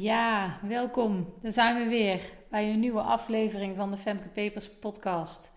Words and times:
Ja, 0.00 0.58
welkom. 0.62 1.34
Daar 1.42 1.52
zijn 1.52 1.76
we 1.76 1.88
weer 1.88 2.32
bij 2.50 2.70
een 2.70 2.80
nieuwe 2.80 3.00
aflevering 3.00 3.76
van 3.76 3.90
de 3.90 3.96
Femke 3.96 4.28
Papers 4.28 4.70
podcast. 4.70 5.52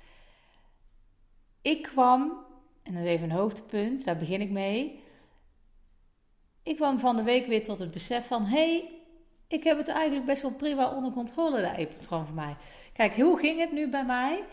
Ik 1.61 1.81
kwam, 1.81 2.45
en 2.83 2.93
dat 2.93 3.03
is 3.03 3.09
even 3.09 3.29
een 3.29 3.35
hoogtepunt, 3.35 4.05
daar 4.05 4.17
begin 4.17 4.41
ik 4.41 4.49
mee. 4.49 5.03
Ik 6.63 6.75
kwam 6.75 6.99
van 6.99 7.15
de 7.15 7.23
week 7.23 7.47
weer 7.47 7.63
tot 7.63 7.79
het 7.79 7.91
besef 7.91 8.27
van: 8.27 8.45
hé, 8.45 8.71
hey, 8.71 8.91
ik 9.47 9.63
heb 9.63 9.77
het 9.77 9.87
eigenlijk 9.87 10.25
best 10.25 10.41
wel 10.41 10.53
prima 10.53 10.95
onder 10.95 11.11
controle, 11.11 11.61
de 11.61 11.81
e-patroon 11.81 12.25
voor 12.25 12.35
mij. 12.35 12.55
Kijk, 12.93 13.15
hoe 13.15 13.39
ging 13.39 13.59
het 13.59 13.71
nu 13.71 13.89
bij 13.89 14.05
mij? 14.05 14.43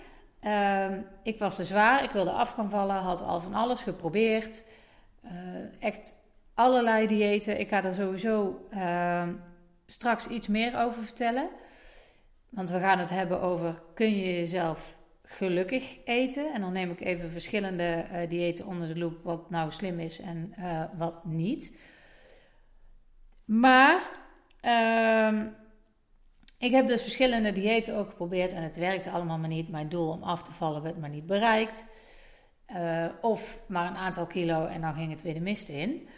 Ehm, 0.41 1.01
ik 1.23 1.39
was 1.39 1.57
te 1.57 1.65
zwaar, 1.65 2.05
ik 2.05 2.11
wilde 2.11 2.33
af 2.33 2.51
gaan 2.51 2.71
vallen, 2.71 2.97
had 2.97 3.23
al 3.23 3.41
van 3.41 3.55
alles 3.55 3.83
geprobeerd. 3.83 4.69
Uh, 5.25 5.31
echt 5.79 6.15
allerlei 6.55 7.07
diëten. 7.07 7.61
Ik 7.61 7.69
ga 7.69 7.85
er 7.85 7.95
sowieso 7.95 8.67
ehm, 8.71 9.33
straks 9.91 10.27
iets 10.27 10.47
meer 10.47 10.79
over 10.79 11.05
vertellen. 11.05 11.49
Want 12.49 12.71
we 12.71 12.79
gaan 12.79 12.99
het 12.99 13.11
hebben 13.11 13.41
over 13.41 13.83
kun 13.95 14.17
je 14.17 14.35
jezelf 14.35 14.99
gelukkig 15.23 15.97
eten. 16.05 16.53
En 16.53 16.61
dan 16.61 16.73
neem 16.73 16.91
ik 16.91 17.01
even 17.01 17.31
verschillende 17.31 18.05
uh, 18.13 18.29
diëten 18.29 18.67
onder 18.67 18.89
de 18.89 18.99
loep, 18.99 19.25
wat 19.25 19.51
nou 19.51 19.73
slim 19.73 19.99
is 19.99 20.21
en 20.21 20.55
uh, 20.59 20.85
wat 20.99 21.25
niet. 21.25 21.79
Maar 23.45 24.11
uh, 24.63 25.43
ik 26.59 26.73
heb 26.73 26.87
dus 26.87 27.03
verschillende 27.03 27.53
diëten 27.53 27.97
ook 27.97 28.09
geprobeerd 28.09 28.53
en 28.53 28.63
het 28.63 28.77
werkte 28.77 29.11
allemaal 29.11 29.39
maar 29.39 29.49
niet. 29.49 29.69
Mijn 29.69 29.89
doel 29.89 30.11
om 30.11 30.23
af 30.23 30.43
te 30.43 30.53
vallen 30.53 30.83
werd 30.83 30.99
maar 30.99 31.11
niet 31.11 31.27
bereikt. 31.27 31.85
Uh, 32.77 33.07
of 33.21 33.61
maar 33.69 33.87
een 33.87 33.97
aantal 33.97 34.27
kilo 34.27 34.67
en 34.67 34.81
dan 34.81 34.95
ging 34.95 35.11
het 35.11 35.23
weer 35.23 35.35
de 35.35 35.41
mist 35.41 35.69
in. 35.69 36.09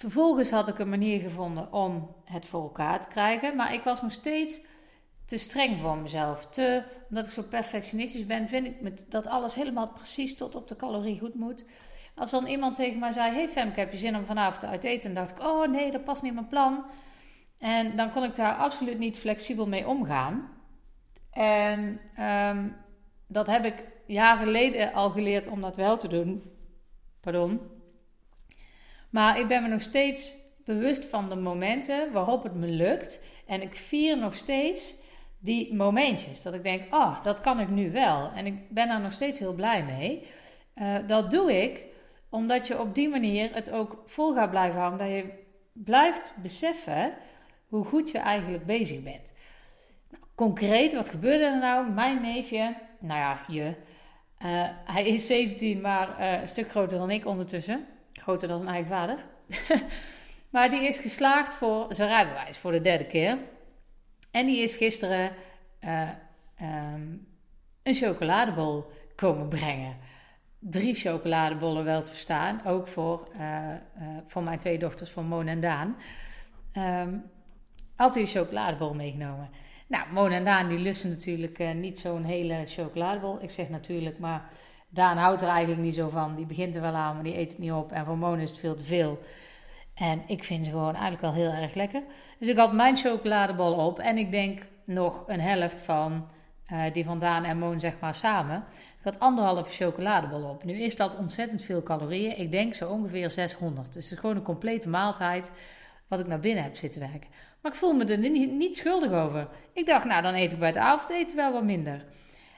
Vervolgens 0.00 0.50
had 0.50 0.68
ik 0.68 0.78
een 0.78 0.88
manier 0.88 1.20
gevonden 1.20 1.72
om 1.72 2.14
het 2.24 2.46
voor 2.46 2.62
elkaar 2.62 3.00
te 3.00 3.08
krijgen. 3.08 3.56
Maar 3.56 3.74
ik 3.74 3.82
was 3.82 4.02
nog 4.02 4.12
steeds 4.12 4.60
te 5.26 5.38
streng 5.38 5.80
voor 5.80 5.96
mezelf. 5.96 6.46
Te, 6.46 6.84
omdat 7.08 7.26
ik 7.26 7.32
zo 7.32 7.42
perfectionistisch 7.42 8.26
ben, 8.26 8.48
vind 8.48 8.66
ik 8.66 9.10
dat 9.10 9.26
alles 9.26 9.54
helemaal 9.54 9.92
precies 9.92 10.36
tot 10.36 10.54
op 10.54 10.68
de 10.68 10.76
calorie 10.76 11.18
goed 11.18 11.34
moet. 11.34 11.70
Als 12.14 12.30
dan 12.30 12.46
iemand 12.46 12.76
tegen 12.76 12.98
mij 12.98 13.12
zei: 13.12 13.34
Hey 13.34 13.48
Femke, 13.48 13.80
heb 13.80 13.92
je 13.92 13.98
zin 13.98 14.16
om 14.16 14.24
vanavond 14.24 14.64
uit 14.64 14.84
eten? 14.84 15.14
Dan 15.14 15.24
dacht 15.24 15.38
ik: 15.38 15.44
Oh 15.46 15.68
nee, 15.68 15.90
dat 15.90 16.04
past 16.04 16.22
niet 16.22 16.30
in 16.30 16.36
mijn 16.36 16.48
plan. 16.48 16.84
En 17.58 17.96
dan 17.96 18.10
kon 18.10 18.24
ik 18.24 18.34
daar 18.34 18.54
absoluut 18.54 18.98
niet 18.98 19.18
flexibel 19.18 19.68
mee 19.68 19.86
omgaan. 19.86 20.48
En 21.30 22.00
um, 22.20 22.76
dat 23.26 23.46
heb 23.46 23.64
ik 23.64 23.84
jaren 24.06 24.44
geleden 24.44 24.92
al 24.92 25.10
geleerd 25.10 25.46
om 25.46 25.60
dat 25.60 25.76
wel 25.76 25.96
te 25.96 26.08
doen. 26.08 26.42
Pardon. 27.20 27.78
Maar 29.10 29.40
ik 29.40 29.48
ben 29.48 29.62
me 29.62 29.68
nog 29.68 29.80
steeds 29.80 30.36
bewust 30.64 31.04
van 31.04 31.28
de 31.28 31.36
momenten 31.36 32.12
waarop 32.12 32.42
het 32.42 32.54
me 32.54 32.66
lukt. 32.66 33.24
En 33.46 33.62
ik 33.62 33.74
vier 33.74 34.18
nog 34.18 34.34
steeds 34.34 34.94
die 35.38 35.74
momentjes. 35.74 36.42
Dat 36.42 36.54
ik 36.54 36.62
denk, 36.62 36.94
oh, 36.94 37.22
dat 37.22 37.40
kan 37.40 37.60
ik 37.60 37.68
nu 37.68 37.90
wel. 37.90 38.30
En 38.34 38.46
ik 38.46 38.70
ben 38.70 38.88
daar 38.88 39.00
nog 39.00 39.12
steeds 39.12 39.38
heel 39.38 39.54
blij 39.54 39.84
mee. 39.84 40.26
Uh, 40.74 40.96
dat 41.06 41.30
doe 41.30 41.62
ik 41.62 41.84
omdat 42.28 42.66
je 42.66 42.80
op 42.80 42.94
die 42.94 43.08
manier 43.08 43.54
het 43.54 43.70
ook 43.70 44.02
vol 44.06 44.34
gaat 44.34 44.50
blijven 44.50 44.80
houden. 44.80 44.98
Dat 44.98 45.16
je 45.16 45.32
blijft 45.72 46.34
beseffen 46.42 47.12
hoe 47.68 47.84
goed 47.84 48.10
je 48.10 48.18
eigenlijk 48.18 48.66
bezig 48.66 49.02
bent. 49.02 49.32
Nou, 50.10 50.24
concreet, 50.34 50.94
wat 50.94 51.08
gebeurde 51.08 51.44
er 51.44 51.58
nou? 51.58 51.90
Mijn 51.90 52.20
neefje, 52.20 52.76
nou 52.98 53.18
ja, 53.20 53.44
je. 53.48 53.74
Uh, 54.44 54.68
hij 54.84 55.06
is 55.06 55.26
17, 55.26 55.80
maar 55.80 56.08
uh, 56.20 56.40
een 56.40 56.48
stuk 56.48 56.70
groter 56.70 56.98
dan 56.98 57.10
ik 57.10 57.26
ondertussen. 57.26 57.86
Groter 58.20 58.48
dan 58.48 58.58
zijn 58.58 58.70
eigen 58.70 58.90
vader. 58.90 59.18
maar 60.52 60.70
die 60.70 60.82
is 60.82 60.98
geslaagd 60.98 61.54
voor 61.54 61.86
zijn 61.88 62.08
rijbewijs 62.08 62.58
voor 62.58 62.72
de 62.72 62.80
derde 62.80 63.06
keer. 63.06 63.38
En 64.30 64.46
die 64.46 64.62
is 64.62 64.76
gisteren 64.76 65.32
uh, 65.84 66.08
um, 66.62 67.26
een 67.82 67.94
chocoladebol 67.94 68.90
komen 69.16 69.48
brengen. 69.48 69.96
Drie 70.58 70.94
chocoladebollen 70.94 71.84
wel 71.84 72.02
te 72.02 72.10
verstaan. 72.10 72.64
Ook 72.64 72.88
voor, 72.88 73.28
uh, 73.36 73.40
uh, 73.40 74.18
voor 74.26 74.42
mijn 74.42 74.58
twee 74.58 74.78
dochters, 74.78 75.10
van 75.10 75.26
Mona 75.26 75.50
en 75.50 75.60
Daan. 75.60 75.96
Um, 76.76 77.24
had 77.96 78.14
hij 78.14 78.22
een 78.22 78.28
chocoladebol 78.28 78.94
meegenomen. 78.94 79.50
Nou, 79.86 80.12
Mona 80.12 80.34
en 80.34 80.44
Daan 80.44 80.68
die 80.68 80.78
lusten 80.78 81.10
natuurlijk 81.10 81.74
niet 81.74 81.98
zo'n 81.98 82.24
hele 82.24 82.62
chocoladebol. 82.66 83.42
Ik 83.42 83.50
zeg 83.50 83.68
natuurlijk, 83.68 84.18
maar 84.18 84.50
Daan 84.90 85.16
houdt 85.16 85.42
er 85.42 85.48
eigenlijk 85.48 85.82
niet 85.82 85.94
zo 85.94 86.08
van. 86.08 86.34
Die 86.34 86.46
begint 86.46 86.74
er 86.74 86.80
wel 86.80 86.94
aan, 86.94 87.14
maar 87.14 87.24
die 87.24 87.38
eet 87.38 87.50
het 87.50 87.58
niet 87.58 87.72
op. 87.72 87.92
En 87.92 88.04
voor 88.04 88.18
Mona 88.18 88.42
is 88.42 88.50
het 88.50 88.58
veel 88.58 88.74
te 88.74 88.84
veel. 88.84 89.18
En 89.94 90.22
ik 90.26 90.44
vind 90.44 90.64
ze 90.64 90.70
gewoon 90.70 90.94
eigenlijk 90.94 91.20
wel 91.20 91.32
heel 91.32 91.50
erg 91.50 91.74
lekker. 91.74 92.02
Dus 92.38 92.48
ik 92.48 92.56
had 92.56 92.72
mijn 92.72 92.96
chocoladebol 92.96 93.72
op. 93.72 93.98
En 93.98 94.18
ik 94.18 94.30
denk 94.30 94.62
nog 94.84 95.24
een 95.26 95.40
helft 95.40 95.80
van 95.80 96.28
uh, 96.72 96.82
die 96.92 97.04
van 97.04 97.18
Daan 97.18 97.44
en 97.44 97.58
Moon 97.58 97.80
zeg 97.80 97.94
maar 98.00 98.14
samen. 98.14 98.64
Ik 98.98 99.04
had 99.04 99.18
anderhalve 99.18 99.70
chocoladebol 99.70 100.42
op. 100.42 100.64
Nu 100.64 100.72
is 100.72 100.96
dat 100.96 101.16
ontzettend 101.16 101.62
veel 101.62 101.82
calorieën. 101.82 102.38
Ik 102.38 102.50
denk 102.50 102.74
zo 102.74 102.88
ongeveer 102.88 103.30
600. 103.30 103.92
Dus 103.92 104.04
het 104.04 104.12
is 104.12 104.18
gewoon 104.18 104.36
een 104.36 104.42
complete 104.42 104.88
maaltijd 104.88 105.52
wat 106.08 106.20
ik 106.20 106.26
naar 106.26 106.40
binnen 106.40 106.62
heb 106.62 106.76
zitten 106.76 107.00
werken. 107.00 107.28
Maar 107.62 107.72
ik 107.72 107.78
voel 107.78 107.92
me 107.92 108.04
er 108.04 108.18
niet, 108.18 108.76
schuldig 108.76 109.10
over. 109.10 109.48
Ik 109.72 109.86
dacht, 109.86 110.04
nou 110.04 110.22
dan 110.22 110.34
eet 110.34 110.52
ik 110.52 110.58
bij 110.58 110.68
het 110.68 110.76
avondeten 110.76 111.36
wel 111.36 111.52
wat 111.52 111.64
minder. 111.64 112.04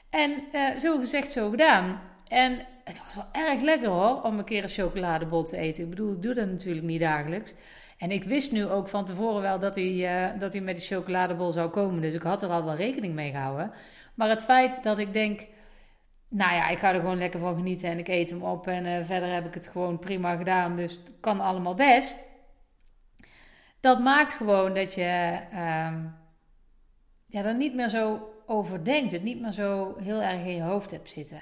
En 0.09 0.31
uh, 0.53 0.77
zo 0.79 0.97
gezegd, 0.97 1.31
zo 1.31 1.49
gedaan. 1.49 2.01
En 2.27 2.65
het 2.83 3.03
was 3.03 3.15
wel 3.15 3.27
erg 3.31 3.61
lekker 3.61 3.89
hoor, 3.89 4.21
om 4.21 4.37
een 4.37 4.45
keer 4.45 4.63
een 4.63 4.69
chocoladebol 4.69 5.43
te 5.43 5.57
eten. 5.57 5.83
Ik 5.83 5.89
bedoel, 5.89 6.13
ik 6.13 6.21
doe 6.21 6.33
dat 6.33 6.47
natuurlijk 6.47 6.85
niet 6.85 6.99
dagelijks. 6.99 7.53
En 7.97 8.11
ik 8.11 8.23
wist 8.23 8.51
nu 8.51 8.65
ook 8.67 8.87
van 8.87 9.05
tevoren 9.05 9.41
wel 9.41 9.59
dat 9.59 9.75
hij, 9.75 10.31
uh, 10.33 10.39
dat 10.39 10.53
hij 10.53 10.61
met 10.61 10.75
de 10.75 10.81
chocoladebol 10.81 11.51
zou 11.51 11.69
komen. 11.69 12.01
Dus 12.01 12.13
ik 12.13 12.21
had 12.21 12.41
er 12.41 12.49
al 12.49 12.63
wel 12.63 12.75
rekening 12.75 13.13
mee 13.13 13.31
gehouden. 13.31 13.71
Maar 14.13 14.29
het 14.29 14.43
feit 14.43 14.83
dat 14.83 14.97
ik 14.97 15.13
denk, 15.13 15.41
nou 16.27 16.53
ja, 16.53 16.67
ik 16.69 16.77
ga 16.77 16.93
er 16.93 16.99
gewoon 16.99 17.17
lekker 17.17 17.39
van 17.39 17.55
genieten 17.55 17.89
en 17.89 17.99
ik 17.99 18.07
eet 18.07 18.29
hem 18.29 18.43
op. 18.43 18.67
En 18.67 18.85
uh, 18.85 19.05
verder 19.05 19.33
heb 19.33 19.45
ik 19.45 19.53
het 19.53 19.67
gewoon 19.67 19.99
prima 19.99 20.35
gedaan, 20.35 20.75
dus 20.75 20.91
het 20.91 21.13
kan 21.19 21.39
allemaal 21.39 21.73
best. 21.73 22.23
Dat 23.79 23.99
maakt 23.99 24.33
gewoon 24.33 24.73
dat 24.73 24.93
je 24.93 25.39
uh, 25.53 25.93
ja, 27.25 27.43
er 27.43 27.55
niet 27.55 27.75
meer 27.75 27.89
zo 27.89 28.33
over 28.45 28.83
denkt. 28.83 29.11
Het 29.11 29.23
niet 29.23 29.41
meer 29.41 29.51
zo 29.51 29.95
heel 29.99 30.21
erg 30.21 30.45
in 30.45 30.55
je 30.55 30.61
hoofd 30.61 30.91
hebt 30.91 31.11
zitten. 31.11 31.41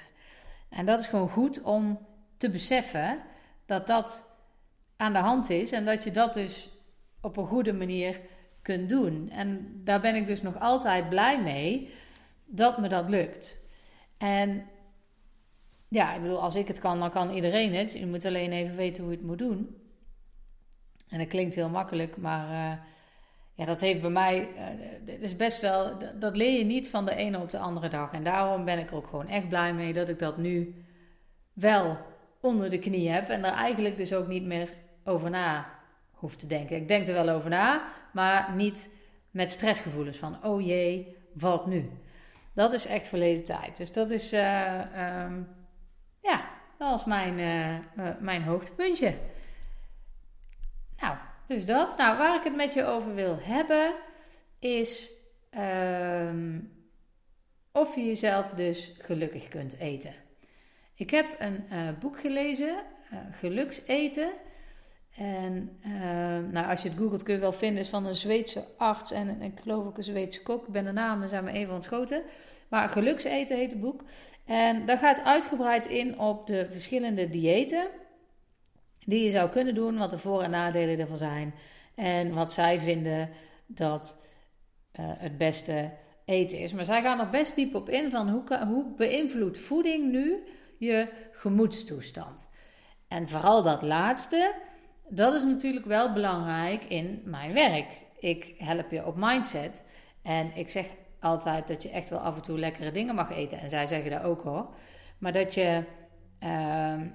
En 0.72 0.86
dat 0.86 1.00
is 1.00 1.06
gewoon 1.06 1.28
goed 1.28 1.62
om 1.62 2.06
te 2.36 2.50
beseffen 2.50 3.18
dat 3.66 3.86
dat 3.86 4.36
aan 4.96 5.12
de 5.12 5.18
hand 5.18 5.50
is 5.50 5.72
en 5.72 5.84
dat 5.84 6.04
je 6.04 6.10
dat 6.10 6.34
dus 6.34 6.70
op 7.20 7.36
een 7.36 7.46
goede 7.46 7.72
manier 7.72 8.20
kunt 8.62 8.88
doen. 8.88 9.30
En 9.30 9.80
daar 9.84 10.00
ben 10.00 10.14
ik 10.14 10.26
dus 10.26 10.42
nog 10.42 10.60
altijd 10.60 11.08
blij 11.08 11.42
mee 11.42 11.94
dat 12.44 12.78
me 12.78 12.88
dat 12.88 13.08
lukt. 13.08 13.62
En 14.18 14.66
ja, 15.88 16.14
ik 16.14 16.22
bedoel, 16.22 16.42
als 16.42 16.54
ik 16.54 16.68
het 16.68 16.78
kan, 16.78 16.98
dan 16.98 17.10
kan 17.10 17.30
iedereen 17.30 17.74
het. 17.74 17.92
Je 17.92 18.06
moet 18.06 18.24
alleen 18.24 18.52
even 18.52 18.76
weten 18.76 19.02
hoe 19.02 19.12
je 19.12 19.18
het 19.18 19.26
moet 19.26 19.38
doen. 19.38 19.76
En 21.08 21.18
dat 21.18 21.28
klinkt 21.28 21.54
heel 21.54 21.68
makkelijk, 21.68 22.16
maar 22.16 22.48
uh, 22.50 22.84
ja, 23.62 23.68
dat 23.68 23.80
heeft 23.80 24.00
bij 24.00 24.10
mij, 24.10 24.48
uh, 25.06 25.22
is 25.22 25.36
best 25.36 25.60
wel, 25.60 25.98
dat, 26.18 26.36
leer 26.36 26.58
je 26.58 26.64
niet 26.64 26.88
van 26.88 27.04
de 27.04 27.14
ene 27.14 27.38
op 27.38 27.50
de 27.50 27.58
andere 27.58 27.88
dag. 27.88 28.12
En 28.12 28.24
daarom 28.24 28.64
ben 28.64 28.78
ik 28.78 28.90
er 28.90 28.96
ook 28.96 29.06
gewoon 29.06 29.28
echt 29.28 29.48
blij 29.48 29.74
mee 29.74 29.92
dat 29.92 30.08
ik 30.08 30.18
dat 30.18 30.36
nu 30.36 30.84
wel 31.52 31.98
onder 32.40 32.70
de 32.70 32.78
knie 32.78 33.10
heb 33.10 33.28
en 33.28 33.44
er 33.44 33.52
eigenlijk 33.52 33.96
dus 33.96 34.12
ook 34.12 34.26
niet 34.26 34.44
meer 34.44 34.68
over 35.04 35.30
na 35.30 35.66
hoef 36.10 36.36
te 36.36 36.46
denken. 36.46 36.76
Ik 36.76 36.88
denk 36.88 37.06
er 37.06 37.14
wel 37.14 37.28
over 37.28 37.50
na, 37.50 37.82
maar 38.12 38.52
niet 38.56 38.94
met 39.30 39.50
stressgevoelens 39.50 40.18
van, 40.18 40.44
oh 40.44 40.60
jee, 40.60 41.16
wat 41.34 41.66
nu? 41.66 41.90
Dat 42.54 42.72
is 42.72 42.86
echt 42.86 43.06
verleden 43.06 43.44
tijd. 43.44 43.76
Dus 43.76 43.92
dat 43.92 44.10
is, 44.10 44.32
uh, 44.32 45.24
um, 45.24 45.48
ja, 46.22 46.44
dat 46.78 46.90
was 46.90 47.04
mijn, 47.04 47.34
mijn 48.20 48.42
hoogtepuntje. 48.42 49.14
Dus 51.52 51.66
dat. 51.66 51.96
Nou, 51.96 52.18
waar 52.18 52.34
ik 52.34 52.44
het 52.44 52.56
met 52.56 52.74
je 52.74 52.84
over 52.84 53.14
wil 53.14 53.38
hebben, 53.40 53.92
is 54.58 55.10
um, 55.58 56.72
of 57.72 57.94
je 57.94 58.04
jezelf 58.04 58.50
dus 58.50 58.92
gelukkig 58.98 59.48
kunt 59.48 59.78
eten. 59.78 60.14
Ik 60.94 61.10
heb 61.10 61.26
een 61.38 61.64
uh, 61.72 61.88
boek 62.00 62.20
gelezen, 62.20 62.74
uh, 63.12 63.18
Gelukseten. 63.30 64.30
En 65.16 65.78
uh, 65.86 65.92
nou, 66.52 66.66
als 66.66 66.82
je 66.82 66.88
het 66.88 66.98
googelt 66.98 67.22
kun 67.22 67.34
je 67.34 67.40
wel 67.40 67.52
vinden, 67.52 67.82
is 67.82 67.88
van 67.88 68.06
een 68.06 68.14
Zweedse 68.14 68.64
arts 68.76 69.12
en, 69.12 69.28
en 69.28 69.42
ik 69.42 69.60
geloof 69.62 69.86
ook 69.86 69.96
een 69.96 70.02
Zweedse 70.02 70.42
kok. 70.42 70.66
Ik 70.66 70.72
ben 70.72 70.84
de 70.84 70.92
namen 70.92 71.28
zijn 71.28 71.44
me 71.44 71.52
even 71.52 71.74
ontschoten. 71.74 72.22
Maar 72.68 72.88
Gelukseten 72.88 73.56
heet 73.56 73.70
het 73.70 73.80
boek. 73.80 74.02
En 74.46 74.86
daar 74.86 74.98
gaat 74.98 75.24
uitgebreid 75.24 75.86
in 75.86 76.18
op 76.18 76.46
de 76.46 76.66
verschillende 76.70 77.28
diëten 77.28 77.86
die 79.06 79.24
je 79.24 79.30
zou 79.30 79.48
kunnen 79.48 79.74
doen, 79.74 79.98
wat 79.98 80.10
de 80.10 80.18
voor- 80.18 80.42
en 80.42 80.50
nadelen 80.50 80.98
ervan 80.98 81.16
zijn. 81.16 81.54
En 81.94 82.34
wat 82.34 82.52
zij 82.52 82.78
vinden 82.78 83.30
dat 83.66 84.22
uh, 85.00 85.06
het 85.18 85.38
beste 85.38 85.90
eten 86.24 86.58
is. 86.58 86.72
Maar 86.72 86.84
zij 86.84 87.02
gaan 87.02 87.20
er 87.20 87.30
best 87.30 87.54
diep 87.54 87.74
op 87.74 87.88
in 87.88 88.10
van 88.10 88.28
hoe, 88.28 88.64
hoe 88.66 88.94
beïnvloedt 88.96 89.58
voeding 89.58 90.10
nu 90.10 90.42
je 90.78 91.08
gemoedstoestand. 91.32 92.48
En 93.08 93.28
vooral 93.28 93.62
dat 93.62 93.82
laatste, 93.82 94.54
dat 95.08 95.34
is 95.34 95.44
natuurlijk 95.44 95.86
wel 95.86 96.12
belangrijk 96.12 96.84
in 96.84 97.22
mijn 97.24 97.52
werk. 97.52 97.86
Ik 98.18 98.54
help 98.58 98.90
je 98.90 99.06
op 99.06 99.16
mindset. 99.16 99.88
En 100.22 100.50
ik 100.54 100.68
zeg 100.68 100.86
altijd 101.20 101.68
dat 101.68 101.82
je 101.82 101.90
echt 101.90 102.08
wel 102.08 102.18
af 102.18 102.34
en 102.36 102.42
toe 102.42 102.58
lekkere 102.58 102.92
dingen 102.92 103.14
mag 103.14 103.30
eten. 103.30 103.60
En 103.60 103.68
zij 103.68 103.86
zeggen 103.86 104.10
dat 104.10 104.22
ook 104.22 104.42
hoor. 104.42 104.74
Maar 105.18 105.32
dat 105.32 105.54
je. 105.54 105.82
Ehm, 106.38 107.06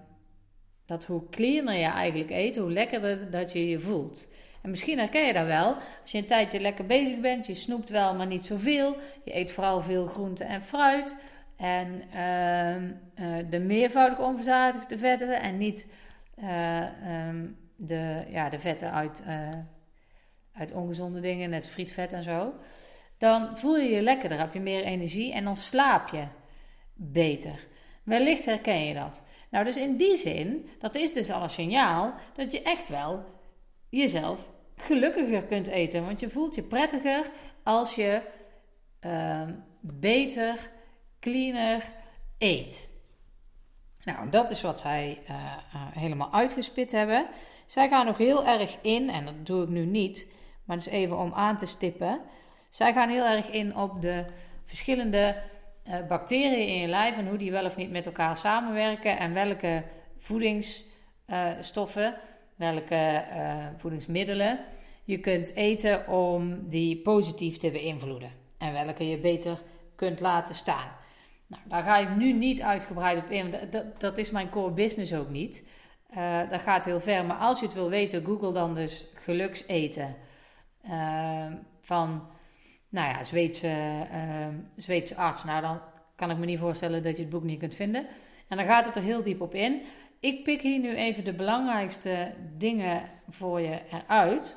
dat 0.88 1.06
hoe 1.06 1.30
cleaner 1.30 1.76
je 1.76 1.86
eigenlijk 1.86 2.30
eet, 2.30 2.58
hoe 2.58 2.72
lekkerder 2.72 3.32
dat 3.32 3.52
je 3.52 3.70
je 3.70 3.80
voelt. 3.80 4.28
En 4.62 4.70
misschien 4.70 4.98
herken 4.98 5.26
je 5.26 5.34
dat 5.34 5.46
wel. 5.46 5.76
Als 6.02 6.12
je 6.12 6.18
een 6.18 6.26
tijdje 6.26 6.60
lekker 6.60 6.86
bezig 6.86 7.20
bent, 7.20 7.48
je 7.48 7.56
snoept 7.56 7.90
wel, 7.90 8.16
maar 8.16 8.28
niet 8.28 8.46
zoveel. 8.46 8.98
Je 9.24 9.36
eet 9.36 9.52
vooral 9.52 9.82
veel 9.82 10.08
groente 10.08 10.44
en 10.44 10.64
fruit. 10.64 11.16
En 11.58 12.04
ehm, 12.14 12.92
eh, 13.16 13.50
de 13.50 13.60
meervoudig 13.60 14.20
onverzadigde 14.20 14.98
vetten 14.98 15.42
en 15.42 15.58
niet 15.58 15.88
uh, 16.40 17.28
um, 17.28 17.58
de, 17.76 18.24
ja, 18.30 18.50
de 18.50 18.60
vetten 18.60 18.92
uit, 18.92 19.24
uh, 19.28 19.50
uit 20.54 20.72
ongezonde 20.72 21.20
dingen, 21.20 21.50
net 21.50 21.70
frietvet 21.70 22.12
en 22.12 22.24
zo. 22.24 22.54
Dan 23.18 23.58
voel 23.58 23.78
je 23.78 23.90
je 23.90 24.02
lekkerder, 24.02 24.40
heb 24.40 24.54
je 24.54 24.60
meer 24.60 24.84
energie 24.84 25.34
en 25.34 25.44
dan 25.44 25.56
slaap 25.56 26.08
je 26.08 26.24
beter. 26.94 27.68
Wellicht 28.04 28.46
herken 28.46 28.86
je 28.86 28.94
dat. 28.94 29.27
Nou, 29.50 29.66
dus 29.66 29.78
in 29.78 29.98
die 29.98 30.16
zin, 30.16 30.70
dat 30.80 30.96
is 30.96 31.14
dus 31.14 31.32
al 31.32 31.44
een 31.44 31.50
signaal 31.50 32.14
dat 32.36 32.52
je 32.52 32.62
echt 32.62 32.90
wel 32.90 33.24
jezelf 33.90 34.50
gelukkiger 34.76 35.46
kunt 35.46 35.68
eten. 35.68 36.06
Want 36.06 36.20
je 36.20 36.30
voelt 36.30 36.56
je 36.56 36.64
prettiger 36.64 37.26
als 37.64 37.96
je 37.96 38.22
uh, 39.02 39.42
beter, 39.82 40.72
cleaner 41.20 41.84
eet. 42.38 42.96
Nou, 44.04 44.30
dat 44.30 44.50
is 44.50 44.62
wat 44.62 44.80
zij 44.80 45.20
uh, 45.24 45.30
uh, 45.30 45.82
helemaal 45.92 46.34
uitgespit 46.34 46.92
hebben. 46.92 47.28
Zij 47.66 47.90
gaan 47.90 48.08
ook 48.08 48.18
heel 48.18 48.46
erg 48.46 48.78
in, 48.82 49.10
en 49.10 49.26
dat 49.26 49.46
doe 49.46 49.64
ik 49.64 49.70
nu 49.70 49.86
niet, 49.86 50.32
maar 50.64 50.78
dus 50.78 50.86
even 50.86 51.18
om 51.18 51.34
aan 51.34 51.58
te 51.58 51.66
stippen. 51.66 52.22
Zij 52.70 52.94
gaan 52.94 53.10
heel 53.10 53.26
erg 53.26 53.50
in 53.50 53.76
op 53.76 54.02
de 54.02 54.26
verschillende 54.66 55.36
bacteriën 56.08 56.68
in 56.68 56.80
je 56.80 56.88
lijf 56.88 57.18
en 57.18 57.28
hoe 57.28 57.38
die 57.38 57.52
wel 57.52 57.66
of 57.66 57.76
niet 57.76 57.92
met 57.92 58.06
elkaar 58.06 58.38
samenwerken 58.38 59.18
en 59.18 59.34
welke 59.34 59.84
voedingsstoffen, 60.18 62.16
welke 62.56 63.24
voedingsmiddelen 63.78 64.60
je 65.04 65.20
kunt 65.20 65.56
eten 65.56 66.08
om 66.08 66.70
die 66.70 66.98
positief 66.98 67.58
te 67.58 67.72
beïnvloeden 67.72 68.32
en 68.58 68.74
welke 68.74 69.10
je 69.10 69.18
beter 69.18 69.62
kunt 69.96 70.20
laten 70.20 70.56
staan. 70.56 70.88
Nou, 71.48 71.62
daar 71.66 71.84
ga 71.84 71.98
ik 71.98 72.16
nu 72.16 72.34
niet 72.34 72.62
uitgebreid 72.62 73.24
op 73.24 73.30
in, 73.30 73.54
dat, 73.70 74.00
dat 74.00 74.18
is 74.18 74.32
mijn 74.32 74.50
core 74.50 74.72
business 74.72 75.14
ook 75.14 75.30
niet. 75.30 75.70
Uh, 76.18 76.40
dat 76.50 76.62
gaat 76.62 76.86
heel 76.86 77.00
ver. 77.00 77.26
Maar 77.26 77.38
als 77.38 77.60
je 77.60 77.66
het 77.66 77.74
wil 77.74 77.90
weten, 77.90 78.26
google 78.26 78.54
dan 78.54 78.74
dus 78.74 79.08
gelukseten. 79.14 80.16
Uh, 80.86 81.46
van, 81.82 82.28
nou 82.90 83.08
ja, 83.08 83.24
Zweedse, 83.24 83.68
uh, 84.14 84.48
Zweedse 84.76 85.16
arts. 85.16 85.44
Nou, 85.44 85.62
dan 85.62 85.80
kan 86.16 86.32
ik 86.32 86.38
me 86.38 86.46
niet 86.46 86.60
voorstellen 86.60 87.04
dat 87.04 87.16
je 87.16 87.22
het 87.22 87.32
boek 87.32 87.44
niet 87.44 87.60
kunt 87.60 87.76
vinden. 87.76 88.08
En 88.48 88.58
dan 88.58 88.66
gaat 88.66 88.86
het 88.86 88.96
er 88.96 89.02
heel 89.02 89.24
diep 89.24 89.42
op 89.42 89.54
in. 89.54 89.82
Ik 90.20 90.44
pik 90.44 90.62
hier 90.62 90.80
nu 90.80 90.96
even 90.96 91.24
de 91.24 91.34
belangrijkste 91.34 92.34
dingen 92.58 93.02
voor 93.30 93.62
je 93.62 93.80
eruit. 93.92 94.56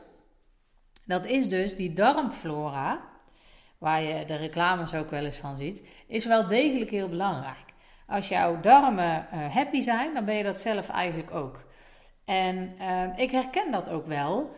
Dat 1.05 1.27
is 1.27 1.49
dus 1.49 1.77
die 1.77 1.93
darmflora, 1.93 3.01
waar 3.79 4.03
je 4.03 4.25
de 4.25 4.37
reclames 4.37 4.95
ook 4.95 5.11
wel 5.11 5.25
eens 5.25 5.39
van 5.39 5.57
ziet, 5.57 5.87
is 6.07 6.25
wel 6.25 6.47
degelijk 6.47 6.91
heel 6.91 7.09
belangrijk. 7.09 7.69
Als 8.07 8.29
jouw 8.29 8.61
darmen 8.61 9.27
uh, 9.35 9.55
happy 9.55 9.81
zijn, 9.81 10.15
dan 10.15 10.25
ben 10.25 10.35
je 10.35 10.43
dat 10.43 10.61
zelf 10.61 10.89
eigenlijk 10.89 11.35
ook. 11.35 11.65
En 12.25 12.73
uh, 12.81 13.03
ik 13.17 13.31
herken 13.31 13.71
dat 13.71 13.91
ook 13.91 14.07
wel. 14.07 14.51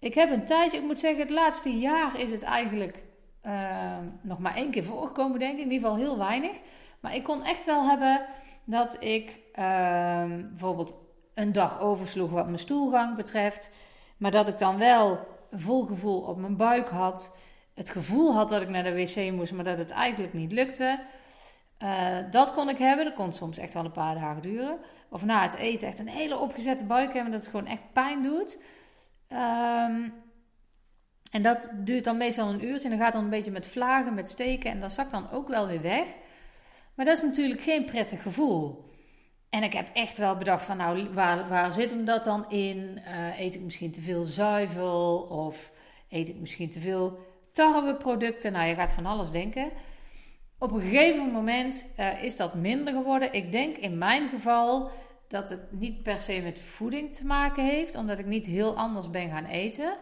Ik 0.00 0.14
heb 0.14 0.30
een 0.30 0.44
tijdje, 0.44 0.78
ik 0.78 0.84
moet 0.84 0.98
zeggen, 0.98 1.20
het 1.20 1.30
laatste 1.30 1.78
jaar 1.78 2.20
is 2.20 2.30
het 2.30 2.42
eigenlijk 2.42 3.02
uh, 3.46 3.96
nog 4.22 4.38
maar 4.38 4.54
één 4.54 4.70
keer 4.70 4.84
voorgekomen, 4.84 5.38
denk 5.38 5.52
ik. 5.52 5.64
In 5.64 5.70
ieder 5.70 5.88
geval 5.88 6.04
heel 6.04 6.18
weinig. 6.18 6.56
Maar 7.00 7.14
ik 7.14 7.22
kon 7.22 7.44
echt 7.44 7.64
wel 7.64 7.88
hebben 7.88 8.26
dat 8.64 8.96
ik 9.02 9.38
ehm, 9.52 10.48
bijvoorbeeld 10.48 10.94
een 11.34 11.52
dag 11.52 11.80
oversloeg 11.80 12.30
wat 12.30 12.46
mijn 12.46 12.58
stoelgang 12.58 13.16
betreft. 13.16 13.70
Maar 14.16 14.30
dat 14.30 14.48
ik 14.48 14.58
dan 14.58 14.78
wel 14.78 15.26
een 15.50 15.60
vol 15.60 15.84
gevoel 15.84 16.20
op 16.20 16.36
mijn 16.36 16.56
buik 16.56 16.88
had. 16.88 17.36
Het 17.74 17.90
gevoel 17.90 18.34
had 18.34 18.48
dat 18.48 18.62
ik 18.62 18.68
naar 18.68 18.84
de 18.84 18.94
wc 18.94 19.32
moest, 19.32 19.52
maar 19.52 19.64
dat 19.64 19.78
het 19.78 19.90
eigenlijk 19.90 20.32
niet 20.34 20.52
lukte. 20.52 21.00
Uh, 21.82 22.16
dat 22.30 22.52
kon 22.52 22.68
ik 22.68 22.78
hebben. 22.78 23.04
Dat 23.04 23.14
kon 23.14 23.32
soms 23.32 23.58
echt 23.58 23.74
wel 23.74 23.84
een 23.84 23.92
paar 23.92 24.14
dagen 24.14 24.42
duren. 24.42 24.78
Of 25.10 25.24
na 25.24 25.42
het 25.42 25.54
eten 25.54 25.88
echt 25.88 25.98
een 25.98 26.08
hele 26.08 26.38
opgezette 26.38 26.84
buik 26.84 27.12
hebben. 27.12 27.32
Dat 27.32 27.40
het 27.40 27.50
gewoon 27.50 27.66
echt 27.66 27.92
pijn 27.92 28.22
doet. 28.22 28.62
Um, 29.32 30.12
en 31.30 31.42
dat 31.42 31.70
duurt 31.74 32.04
dan 32.04 32.16
meestal 32.16 32.48
een 32.48 32.64
uurtje. 32.64 32.88
En 32.88 32.96
dan 32.96 33.04
gaat 33.04 33.12
dan 33.12 33.24
een 33.24 33.30
beetje 33.30 33.50
met 33.50 33.66
vlagen, 33.66 34.14
met 34.14 34.30
steken. 34.30 34.70
En 34.70 34.80
dat 34.80 34.92
zakt 34.92 35.10
dan 35.10 35.30
ook 35.30 35.48
wel 35.48 35.66
weer 35.66 35.82
weg. 35.82 36.06
Maar 36.94 37.06
dat 37.06 37.16
is 37.16 37.22
natuurlijk 37.22 37.60
geen 37.60 37.84
prettig 37.84 38.22
gevoel. 38.22 38.86
En 39.50 39.62
ik 39.62 39.72
heb 39.72 39.88
echt 39.92 40.16
wel 40.16 40.36
bedacht 40.36 40.64
van 40.64 40.76
nou, 40.76 41.08
waar, 41.12 41.48
waar 41.48 41.72
zit 41.72 41.90
hem 41.90 42.04
dat 42.04 42.24
dan 42.24 42.50
in? 42.50 42.98
Uh, 43.06 43.40
eet 43.40 43.54
ik 43.54 43.60
misschien 43.60 43.92
te 43.92 44.00
veel 44.00 44.24
zuivel? 44.24 45.20
Of 45.20 45.72
eet 46.08 46.28
ik 46.28 46.36
misschien 46.36 46.70
te 46.70 46.80
veel 46.80 47.18
tarweproducten? 47.52 48.52
Nou, 48.52 48.68
je 48.68 48.74
gaat 48.74 48.92
van 48.92 49.06
alles 49.06 49.30
denken. 49.30 49.70
Op 50.58 50.72
een 50.72 50.80
gegeven 50.80 51.32
moment 51.32 51.94
uh, 51.98 52.22
is 52.22 52.36
dat 52.36 52.54
minder 52.54 52.94
geworden. 52.94 53.32
Ik 53.32 53.52
denk 53.52 53.76
in 53.76 53.98
mijn 53.98 54.28
geval 54.28 54.90
dat 55.28 55.48
het 55.48 55.72
niet 55.72 56.02
per 56.02 56.20
se 56.20 56.40
met 56.40 56.60
voeding 56.60 57.14
te 57.14 57.26
maken 57.26 57.64
heeft, 57.64 57.94
omdat 57.94 58.18
ik 58.18 58.26
niet 58.26 58.46
heel 58.46 58.76
anders 58.76 59.10
ben 59.10 59.30
gaan 59.30 59.44
eten. 59.44 59.96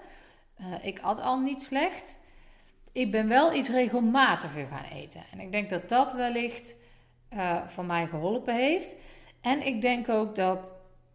Uh, 0.61 0.67
ik 0.82 1.00
at 1.00 1.20
al 1.20 1.38
niet 1.38 1.62
slecht. 1.62 2.25
Ik 2.93 3.11
ben 3.11 3.28
wel 3.28 3.55
iets 3.55 3.69
regelmatiger 3.69 4.67
gaan 4.67 4.84
eten. 4.93 5.25
En 5.32 5.40
ik 5.40 5.52
denk 5.52 5.70
dat 5.70 5.88
dat 5.88 6.12
wellicht 6.12 6.76
uh, 7.32 7.67
voor 7.67 7.84
mij 7.84 8.06
geholpen 8.06 8.55
heeft. 8.55 8.96
En 9.40 9.67
ik 9.67 9.81
denk 9.81 10.08
ook 10.08 10.37
dat 10.37 10.73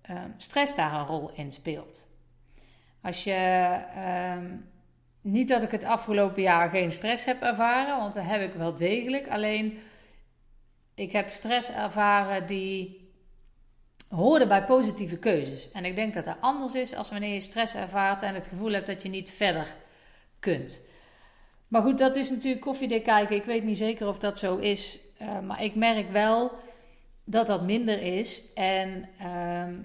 uh, 0.10 0.22
stress 0.38 0.76
daar 0.76 0.94
een 0.94 1.06
rol 1.06 1.32
in 1.34 1.52
speelt. 1.52 2.08
Als 3.02 3.24
je 3.24 3.78
ehm, 3.96 4.56
niet 5.22 5.48
dat 5.48 5.64
ik 5.64 5.72
het 5.72 5.84
afgelopen 5.84 6.42
jaar 6.42 6.70
geen 6.70 6.92
stress 6.92 7.26
heb 7.26 7.42
ervaren, 7.42 7.98
want 7.98 8.14
dat 8.14 8.24
heb 8.26 8.42
ik 8.42 8.54
wel 8.54 8.76
degelijk. 8.76 9.30
Alleen 9.30 9.80
ik 10.96 11.12
heb 11.12 11.30
stress 11.30 11.72
ervaren 11.72 12.48
die 12.48 13.01
hoorde 14.12 14.48
bij 14.48 14.66
positieve 14.66 15.18
keuzes. 15.18 15.72
En 15.72 15.86
ik 15.86 15.96
denk 15.96 16.14
dat 16.14 16.26
dat 16.26 16.38
anders 16.40 16.76
is 16.76 16.96
als 16.96 17.10
wanneer 17.10 17.34
je 17.34 17.40
stress 17.40 17.76
ervaart 17.76 18.22
en 18.22 18.34
het 18.34 18.48
gevoel 18.48 18.72
hebt 18.72 18.88
dat 18.88 19.02
je 19.02 19.10
niet 19.10 19.30
verder 19.30 19.76
kunt. 20.40 20.80
Maar 21.68 21.82
goed, 21.82 21.98
dat 21.98 22.16
is 22.16 22.30
natuurlijk 22.30 22.62
koffiedik 22.62 23.04
kijken. 23.04 23.36
Ik 23.36 23.44
weet 23.44 23.64
niet 23.64 23.78
zeker 23.78 24.08
of 24.08 24.20
dat 24.20 24.38
zo 24.38 24.58
is. 24.58 25.00
Uh, 25.22 25.40
maar 25.40 25.64
ik 25.64 25.76
merk 25.76 26.12
wel 26.12 26.52
dat 27.24 27.48
dat 27.48 27.64
minder 27.64 28.02
is. 28.02 28.54
En 28.54 29.10
uh, 29.22 29.78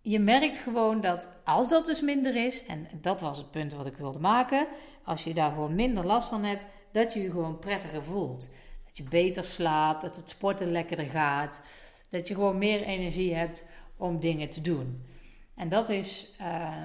je 0.00 0.18
merkt 0.18 0.58
gewoon 0.58 1.00
dat 1.00 1.28
als 1.44 1.68
dat 1.68 1.86
dus 1.86 2.00
minder 2.00 2.36
is, 2.36 2.66
en 2.66 2.88
dat 3.00 3.20
was 3.20 3.38
het 3.38 3.50
punt 3.50 3.72
wat 3.72 3.86
ik 3.86 3.96
wilde 3.96 4.18
maken, 4.18 4.66
als 5.04 5.24
je 5.24 5.34
daar 5.34 5.50
gewoon 5.50 5.74
minder 5.74 6.06
last 6.06 6.28
van 6.28 6.44
hebt, 6.44 6.66
dat 6.92 7.12
je 7.12 7.22
je 7.22 7.30
gewoon 7.30 7.58
prettiger 7.58 8.02
voelt. 8.02 8.50
Dat 8.84 8.96
je 8.96 9.02
beter 9.02 9.44
slaapt, 9.44 10.02
dat 10.02 10.16
het 10.16 10.28
sporten 10.28 10.72
lekkerder 10.72 11.08
gaat, 11.08 11.62
dat 12.12 12.28
je 12.28 12.34
gewoon 12.34 12.58
meer 12.58 12.82
energie 12.82 13.34
hebt 13.34 13.68
om 13.96 14.20
dingen 14.20 14.48
te 14.48 14.60
doen. 14.60 15.06
En 15.54 15.68
dat 15.68 15.88
is, 15.88 16.32
uh, 16.40 16.82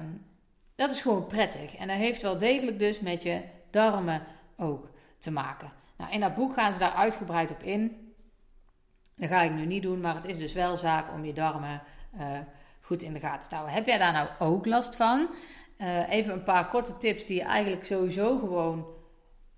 dat 0.74 0.90
is 0.90 1.00
gewoon 1.00 1.26
prettig. 1.26 1.76
En 1.76 1.88
dat 1.88 1.96
heeft 1.96 2.22
wel 2.22 2.38
degelijk 2.38 2.78
dus 2.78 3.00
met 3.00 3.22
je 3.22 3.42
darmen 3.70 4.22
ook 4.56 4.90
te 5.18 5.30
maken. 5.30 5.72
Nou, 5.96 6.12
in 6.12 6.20
dat 6.20 6.34
boek 6.34 6.52
gaan 6.52 6.72
ze 6.72 6.78
daar 6.78 6.92
uitgebreid 6.92 7.50
op 7.50 7.62
in. 7.62 8.12
Dat 9.16 9.28
ga 9.28 9.42
ik 9.42 9.52
nu 9.52 9.66
niet 9.66 9.82
doen, 9.82 10.00
maar 10.00 10.14
het 10.14 10.24
is 10.24 10.38
dus 10.38 10.52
wel 10.52 10.76
zaak 10.76 11.12
om 11.12 11.24
je 11.24 11.32
darmen 11.32 11.82
uh, 12.18 12.38
goed 12.80 13.02
in 13.02 13.12
de 13.12 13.20
gaten 13.20 13.48
te 13.48 13.54
houden. 13.54 13.76
Heb 13.76 13.86
jij 13.86 13.98
daar 13.98 14.12
nou 14.12 14.28
ook 14.38 14.66
last 14.66 14.96
van? 14.96 15.28
Uh, 15.78 16.10
even 16.10 16.32
een 16.32 16.42
paar 16.42 16.68
korte 16.68 16.96
tips 16.96 17.26
die 17.26 17.36
je 17.36 17.42
eigenlijk 17.42 17.84
sowieso 17.84 18.38
gewoon 18.38 18.86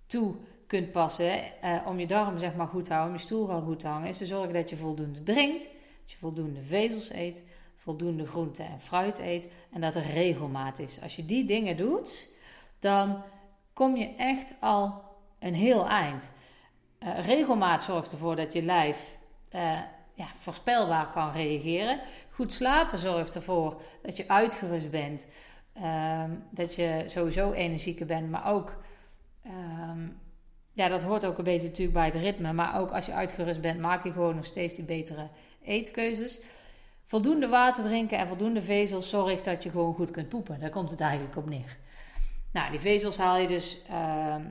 toe 0.07 0.35
kunt 0.71 0.93
passen 0.93 1.43
uh, 1.65 1.81
om 1.87 1.99
je 1.99 2.07
darmen 2.07 2.41
zeg 2.41 2.55
maar 2.55 2.67
goed 2.67 2.85
te 2.85 2.93
houden, 2.93 3.13
om 3.13 3.19
je 3.21 3.27
stoelgang 3.27 3.65
goed 3.65 3.81
te 3.81 3.87
hangen, 3.87 4.09
is 4.09 4.19
te 4.19 4.27
zorgen 4.27 4.53
dat 4.53 4.71
je 4.71 4.77
voldoende 4.77 5.23
drinkt, 5.23 5.63
dat 6.01 6.11
je 6.11 6.17
voldoende 6.17 6.63
vezels 6.63 7.13
eet, 7.13 7.49
voldoende 7.77 8.27
groente 8.27 8.63
en 8.63 8.81
fruit 8.81 9.19
eet 9.19 9.53
en 9.73 9.81
dat 9.81 9.95
er 9.95 10.07
regelmaat 10.13 10.79
is. 10.79 11.03
Als 11.03 11.17
je 11.17 11.25
die 11.25 11.45
dingen 11.45 11.77
doet, 11.77 12.29
dan 12.79 13.23
kom 13.73 13.97
je 13.97 14.15
echt 14.15 14.55
al 14.61 15.03
een 15.39 15.55
heel 15.55 15.89
eind. 15.89 16.33
Uh, 17.03 17.27
regelmaat 17.27 17.83
zorgt 17.83 18.13
ervoor 18.13 18.37
dat 18.37 18.53
je 18.53 18.63
lijf 18.63 19.17
uh, 19.55 19.79
ja, 20.15 20.27
voorspelbaar 20.35 21.11
kan 21.11 21.33
reageren. 21.33 22.01
Goed 22.31 22.53
slapen 22.53 22.99
zorgt 22.99 23.35
ervoor 23.35 23.81
dat 24.03 24.17
je 24.17 24.29
uitgerust 24.29 24.91
bent. 24.91 25.29
Uh, 25.77 26.25
dat 26.51 26.75
je 26.75 27.03
sowieso 27.07 27.53
energieker 27.53 28.07
bent, 28.07 28.31
maar 28.31 28.53
ook. 28.53 28.83
Uh, 29.47 29.53
ja, 30.81 30.89
dat 30.89 31.03
hoort 31.03 31.27
ook 31.27 31.39
een 31.39 31.45
beetje 31.45 31.69
natuurlijk 31.69 31.97
bij 31.97 32.05
het 32.05 32.15
ritme. 32.15 32.53
Maar 32.53 32.81
ook 32.81 32.91
als 32.91 33.07
je 33.07 33.13
uitgerust 33.13 33.61
bent, 33.61 33.81
maak 33.81 34.05
je 34.05 34.13
gewoon 34.13 34.37
nog 34.37 34.45
steeds 34.45 34.75
die 34.75 34.85
betere 34.85 35.29
eetkeuzes. 35.65 36.41
voldoende 37.05 37.49
water 37.49 37.83
drinken 37.83 38.19
en 38.19 38.27
voldoende 38.27 38.63
vezels 38.63 39.09
zorgt 39.09 39.45
dat 39.45 39.63
je 39.63 39.71
gewoon 39.71 39.95
goed 39.95 40.11
kunt 40.11 40.29
poepen. 40.29 40.61
Daar 40.61 40.71
komt 40.71 40.91
het 40.91 41.01
eigenlijk 41.01 41.37
op 41.37 41.49
neer. 41.49 41.77
Nou, 42.53 42.71
die 42.71 42.81
vezels 42.81 43.17
haal 43.17 43.37
je 43.37 43.49
dus 43.49 43.79
ehm, 43.89 44.45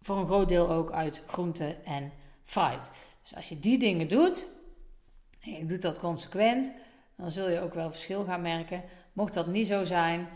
voor 0.00 0.16
een 0.16 0.26
groot 0.26 0.48
deel 0.48 0.70
ook 0.70 0.90
uit 0.90 1.22
groente 1.26 1.76
en 1.84 2.12
fruit. 2.44 2.90
Dus 3.22 3.34
als 3.34 3.48
je 3.48 3.58
die 3.58 3.78
dingen 3.78 4.08
doet, 4.08 4.46
en 5.40 5.52
je 5.52 5.64
doet 5.64 5.82
dat 5.82 5.98
consequent, 5.98 6.72
dan 7.16 7.30
zul 7.30 7.50
je 7.50 7.60
ook 7.60 7.74
wel 7.74 7.90
verschil 7.90 8.24
gaan 8.24 8.42
merken. 8.42 8.82
Mocht 9.12 9.34
dat 9.34 9.46
niet 9.46 9.66
zo 9.66 9.84
zijn, 9.84 10.28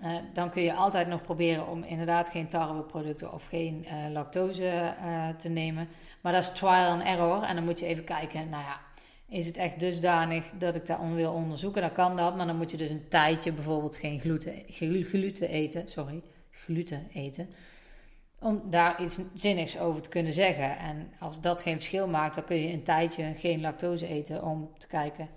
uh, 0.00 0.16
dan 0.32 0.50
kun 0.50 0.62
je 0.62 0.74
altijd 0.74 1.08
nog 1.08 1.22
proberen 1.22 1.68
om 1.68 1.82
inderdaad 1.82 2.28
geen 2.28 2.46
tarweproducten 2.46 3.32
of 3.32 3.46
geen 3.46 3.86
uh, 3.86 4.12
lactose 4.12 4.94
uh, 5.04 5.28
te 5.28 5.48
nemen. 5.48 5.88
Maar 6.20 6.32
dat 6.32 6.42
is 6.42 6.52
trial 6.52 6.90
and 6.90 7.02
error. 7.02 7.42
En 7.42 7.54
dan 7.54 7.64
moet 7.64 7.78
je 7.78 7.86
even 7.86 8.04
kijken, 8.04 8.48
nou 8.48 8.64
ja, 8.64 8.80
is 9.28 9.46
het 9.46 9.56
echt 9.56 9.80
dusdanig 9.80 10.44
dat 10.58 10.74
ik 10.74 10.86
dat 10.86 10.98
wil 11.14 11.32
onderzoeken? 11.32 11.82
Dan 11.82 11.92
kan 11.92 12.16
dat, 12.16 12.36
maar 12.36 12.46
dan 12.46 12.56
moet 12.56 12.70
je 12.70 12.76
dus 12.76 12.90
een 12.90 13.08
tijdje 13.08 13.52
bijvoorbeeld 13.52 13.96
geen 13.96 14.20
gluten, 14.20 14.52
gluten 15.04 15.48
eten. 15.48 15.88
Sorry, 15.88 16.22
gluten 16.50 17.06
eten. 17.12 17.48
Om 18.38 18.62
daar 18.70 19.02
iets 19.02 19.18
zinnigs 19.34 19.78
over 19.78 20.02
te 20.02 20.08
kunnen 20.08 20.32
zeggen. 20.32 20.78
En 20.78 21.12
als 21.18 21.40
dat 21.40 21.62
geen 21.62 21.74
verschil 21.74 22.08
maakt, 22.08 22.34
dan 22.34 22.44
kun 22.44 22.56
je 22.56 22.72
een 22.72 22.82
tijdje 22.82 23.34
geen 23.36 23.60
lactose 23.60 24.06
eten 24.06 24.42
om 24.42 24.70
te 24.78 24.86
kijken. 24.86 25.28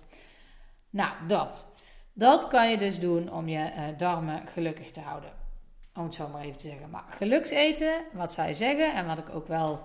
Nou, 0.89 1.11
dat. 1.27 1.73
Dat 2.17 2.47
kan 2.47 2.69
je 2.69 2.77
dus 2.77 2.99
doen 2.99 3.31
om 3.31 3.47
je 3.47 3.57
uh, 3.57 3.83
darmen 3.97 4.47
gelukkig 4.47 4.91
te 4.91 4.99
houden. 4.99 5.31
Om 5.95 6.03
het 6.03 6.15
zo 6.15 6.27
maar 6.27 6.41
even 6.41 6.57
te 6.57 6.67
zeggen. 6.67 6.89
Maar 6.89 7.05
gelukseten, 7.09 7.93
wat 8.13 8.31
zij 8.31 8.53
zeggen 8.53 8.93
en 8.93 9.05
wat 9.05 9.17
ik 9.17 9.29
ook 9.29 9.47
wel 9.47 9.79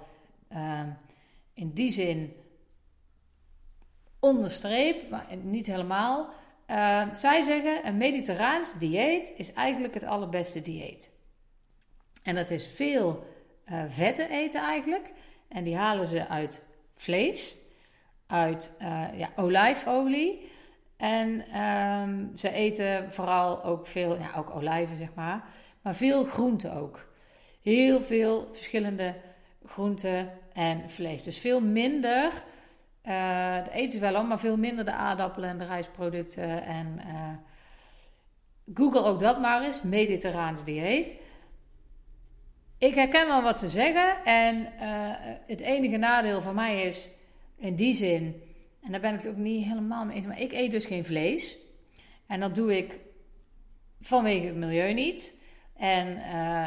uh, 0.53 0.81
in 1.55 1.71
die 1.73 1.91
zin 1.91 2.37
onderstreep, 4.21 5.11
maar 5.11 5.27
niet 5.43 5.67
helemaal. 5.67 6.29
Uh, 6.67 7.15
zij 7.15 7.43
zeggen 7.43 7.87
een 7.87 7.97
mediterraans 7.97 8.79
dieet 8.79 9.33
is 9.37 9.53
eigenlijk 9.53 9.95
het 9.95 10.05
allerbeste 10.05 10.63
dieet. 10.63 11.11
En 12.23 12.35
dat 12.35 12.51
is 12.51 12.67
veel 12.67 13.27
uh, 13.71 13.83
vetten 13.89 14.31
eten 14.31 14.61
eigenlijk. 14.61 15.11
En 15.49 15.65
die 15.65 15.77
halen 15.77 16.07
ze 16.07 16.29
uit 16.29 16.65
vlees, 16.95 17.57
uit 18.27 18.77
uh, 18.83 19.19
ja, 19.19 19.31
olijfolie. 19.37 20.51
En 21.03 21.61
um, 21.61 22.31
ze 22.37 22.51
eten 22.51 23.13
vooral 23.13 23.65
ook 23.65 23.87
veel, 23.87 24.19
ja, 24.19 24.31
ook 24.37 24.55
olijven 24.55 24.97
zeg 24.97 25.15
maar, 25.15 25.45
maar 25.81 25.95
veel 25.95 26.25
groenten 26.25 26.73
ook. 26.73 27.13
Heel 27.63 28.03
veel 28.03 28.49
verschillende 28.53 29.15
groenten 29.67 30.31
en 30.53 30.91
vlees. 30.91 31.23
Dus 31.23 31.39
veel 31.39 31.61
minder, 31.61 32.33
uh, 33.05 33.57
eten 33.73 33.91
ze 33.91 33.99
wel 33.99 34.21
om, 34.21 34.27
maar 34.27 34.39
veel 34.39 34.57
minder 34.57 34.85
de 34.85 34.93
aardappelen 34.93 35.49
en 35.49 35.59
de 35.59 35.67
rijstproducten. 35.67 36.65
En 36.65 37.01
uh, 37.07 38.75
Google 38.75 39.05
ook 39.05 39.21
dat 39.21 39.41
maar 39.41 39.63
eens, 39.63 39.83
mediterraans 39.83 40.65
dieet. 40.65 41.21
Ik 42.79 42.95
herken 42.95 43.27
wel 43.27 43.43
wat 43.43 43.59
ze 43.59 43.69
zeggen 43.69 44.25
en 44.25 44.57
uh, 44.57 45.11
het 45.47 45.61
enige 45.61 45.97
nadeel 45.97 46.41
van 46.41 46.55
mij 46.55 46.83
is 46.83 47.09
in 47.57 47.75
die 47.75 47.95
zin 47.95 48.43
en 48.83 48.93
daar 48.93 49.01
ben 49.01 49.15
ik 49.15 49.21
het 49.21 49.29
ook 49.29 49.37
niet 49.37 49.67
helemaal 49.67 50.05
mee 50.05 50.17
eens. 50.17 50.27
Maar 50.27 50.41
ik 50.41 50.53
eet 50.53 50.71
dus 50.71 50.87
geen 50.87 51.05
vlees. 51.05 51.57
En 52.27 52.41
dat 52.41 52.55
doe 52.55 52.77
ik 52.77 52.99
vanwege 54.01 54.47
het 54.47 54.57
milieu 54.57 54.95
niet. 54.95 55.35
En 55.77 56.09
uh, 56.09 56.25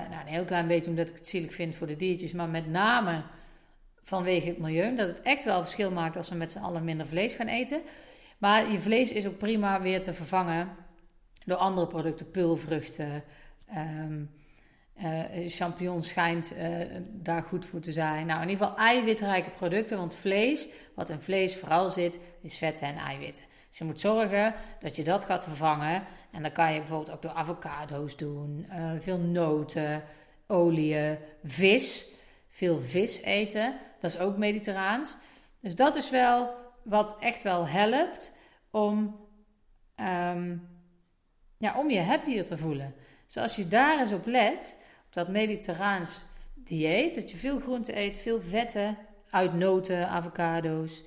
nou, 0.10 0.22
een 0.22 0.34
heel 0.34 0.46
klein 0.46 0.68
beetje 0.68 0.90
omdat 0.90 1.10
ik 1.10 1.16
het 1.16 1.28
zielig 1.28 1.54
vind 1.54 1.76
voor 1.76 1.88
de 1.88 1.96
diertjes. 1.96 2.32
Maar 2.32 2.50
met 2.50 2.68
name 2.68 3.24
vanwege 4.04 4.48
het 4.48 4.58
milieu. 4.58 4.96
Dat 4.96 5.08
het 5.08 5.22
echt 5.22 5.44
wel 5.44 5.62
verschil 5.62 5.92
maakt 5.92 6.16
als 6.16 6.30
we 6.30 6.36
met 6.36 6.52
z'n 6.52 6.60
allen 6.60 6.84
minder 6.84 7.08
vlees 7.08 7.34
gaan 7.34 7.48
eten. 7.48 7.82
Maar 8.38 8.72
je 8.72 8.80
vlees 8.80 9.12
is 9.12 9.26
ook 9.26 9.38
prima 9.38 9.82
weer 9.82 10.02
te 10.02 10.14
vervangen 10.14 10.70
door 11.46 11.58
andere 11.58 11.88
producten. 11.88 12.32
Pulvruchten, 12.32 13.24
um, 13.78 14.30
uh, 14.98 15.48
champignons 15.48 16.08
schijnt 16.08 16.54
uh, 16.54 16.78
daar 17.12 17.44
goed 17.44 17.66
voor 17.66 17.80
te 17.80 17.92
zijn. 17.92 18.26
Nou, 18.26 18.42
in 18.42 18.50
ieder 18.50 18.66
geval 18.66 18.84
eiwitrijke 18.84 19.50
producten, 19.50 19.98
want 19.98 20.16
vlees, 20.16 20.68
wat 20.96 21.10
in 21.10 21.20
vlees 21.20 21.56
vooral 21.56 21.92
zit, 21.92 22.20
is 22.42 22.58
vetten 22.58 22.88
en 22.88 22.96
eiwitten. 22.96 23.44
Dus 23.70 23.78
je 23.78 23.86
moet 23.86 24.00
zorgen 24.00 24.54
dat 24.80 24.96
je 24.96 25.04
dat 25.04 25.26
gaat 25.26 25.44
vervangen. 25.44 26.04
En 26.32 26.42
dan 26.42 26.52
kan 26.52 26.74
je 26.74 26.80
bijvoorbeeld 26.80 27.12
ook 27.12 27.22
door 27.22 27.32
avocado's 27.32 28.18
doen, 28.18 28.68
uh, 28.70 28.92
veel 29.00 29.18
noten, 29.18 30.04
oliën, 30.48 31.18
vis. 31.44 32.14
Veel 32.56 32.82
vis 32.82 33.22
eten, 33.22 33.78
dat 34.00 34.12
is 34.12 34.20
ook 34.20 34.38
mediterraans. 34.38 35.18
Dus 35.60 35.76
dat 35.76 35.96
is 35.96 36.10
wel 36.10 36.50
wat 36.84 37.18
echt 37.20 37.44
wel 37.44 37.68
helpt 37.68 38.38
om, 38.72 39.20
um, 39.96 40.68
ja, 41.58 41.78
om 41.78 41.90
je 41.90 42.02
happier 42.02 42.46
te 42.46 42.58
voelen. 42.58 42.96
Dus 43.26 43.38
als 43.38 43.56
je 43.56 43.68
daar 43.68 44.00
eens 44.00 44.14
op 44.14 44.26
let, 44.26 44.84
dat 45.16 45.28
mediterraans 45.28 46.22
dieet. 46.54 47.16
Dat 47.16 47.32
je 47.32 47.38
veel 47.38 47.60
groente 47.60 47.98
eet, 47.98 48.18
veel 48.18 48.42
vetten 48.42 48.98
uit 49.30 49.54
noten, 49.54 50.10
avocado's, 50.10 51.04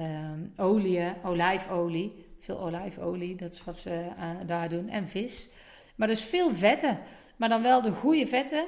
um, 0.00 0.52
olie, 0.56 1.12
olijfolie. 1.24 2.26
Veel 2.40 2.60
olijfolie, 2.60 3.34
dat 3.34 3.54
is 3.54 3.64
wat 3.64 3.78
ze 3.78 4.06
uh, 4.18 4.30
daar 4.46 4.68
doen. 4.68 4.88
En 4.88 5.08
vis. 5.08 5.48
Maar 5.94 6.08
dus 6.08 6.24
veel 6.24 6.54
vetten. 6.54 6.98
Maar 7.36 7.48
dan 7.48 7.62
wel 7.62 7.82
de 7.82 7.92
goede 7.92 8.26
vetten. 8.26 8.66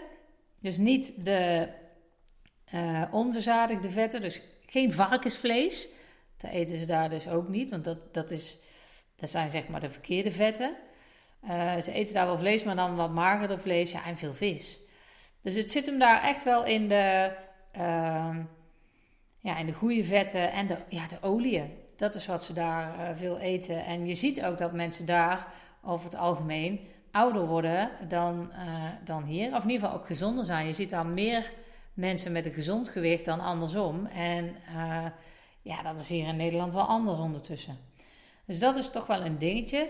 Dus 0.60 0.76
niet 0.76 1.24
de 1.24 1.68
uh, 2.74 3.02
onverzadigde 3.10 3.90
vetten. 3.90 4.20
Dus 4.20 4.42
geen 4.66 4.92
varkensvlees. 4.92 5.88
Dat 6.36 6.50
eten 6.50 6.78
ze 6.78 6.86
daar 6.86 7.10
dus 7.10 7.28
ook 7.28 7.48
niet. 7.48 7.70
Want 7.70 7.84
dat, 7.84 8.14
dat, 8.14 8.30
is, 8.30 8.58
dat 9.16 9.30
zijn 9.30 9.50
zeg 9.50 9.68
maar 9.68 9.80
de 9.80 9.90
verkeerde 9.90 10.32
vetten. 10.32 10.76
Uh, 11.44 11.80
ze 11.80 11.92
eten 11.92 12.14
daar 12.14 12.26
wel 12.26 12.38
vlees, 12.38 12.64
maar 12.64 12.76
dan 12.76 12.97
wat 12.97 13.11
magerder 13.11 13.59
vlees 13.59 13.92
ja, 13.92 14.04
en 14.04 14.16
veel 14.16 14.35
vis. 14.35 14.80
Dus 15.42 15.54
het 15.54 15.70
zit 15.70 15.87
hem 15.87 15.99
daar 15.99 16.23
echt 16.23 16.44
wel 16.44 16.64
in 16.64 16.88
de, 16.88 17.32
uh, 17.76 18.37
ja, 19.38 19.56
in 19.59 19.66
de 19.66 19.73
goede 19.73 20.04
vetten 20.04 20.52
en 20.52 20.66
de, 20.66 20.76
ja, 20.88 21.06
de 21.06 21.18
oliën. 21.20 21.70
Dat 21.97 22.14
is 22.14 22.26
wat 22.26 22.44
ze 22.44 22.52
daar 22.52 22.94
uh, 22.99 23.16
veel 23.16 23.38
eten. 23.38 23.85
En 23.85 24.06
je 24.06 24.14
ziet 24.14 24.44
ook 24.44 24.59
dat 24.59 24.73
mensen 24.73 25.06
daar 25.06 25.47
over 25.85 26.04
het 26.04 26.16
algemeen 26.16 26.80
ouder 27.11 27.47
worden 27.47 27.90
dan, 28.09 28.50
uh, 28.52 28.85
dan 29.04 29.25
hier. 29.25 29.54
Of 29.54 29.62
in 29.62 29.70
ieder 29.70 29.87
geval 29.87 30.00
ook 30.00 30.06
gezonder 30.06 30.44
zijn. 30.44 30.66
Je 30.66 30.73
ziet 30.73 30.90
daar 30.90 31.06
meer 31.06 31.52
mensen 31.94 32.32
met 32.32 32.47
een 32.47 32.52
gezond 32.52 32.88
gewicht 32.88 33.25
dan 33.25 33.40
andersom. 33.40 34.06
En 34.06 34.56
ja, 35.62 35.82
dat 35.82 36.00
is 36.00 36.09
hier 36.09 36.26
in 36.26 36.37
Nederland 36.37 36.73
wel 36.73 36.82
anders 36.82 37.18
ondertussen. 37.18 37.78
Dus 38.44 38.59
dat 38.59 38.76
is 38.76 38.90
toch 38.90 39.06
wel 39.06 39.20
een 39.20 39.38
dingetje. 39.38 39.88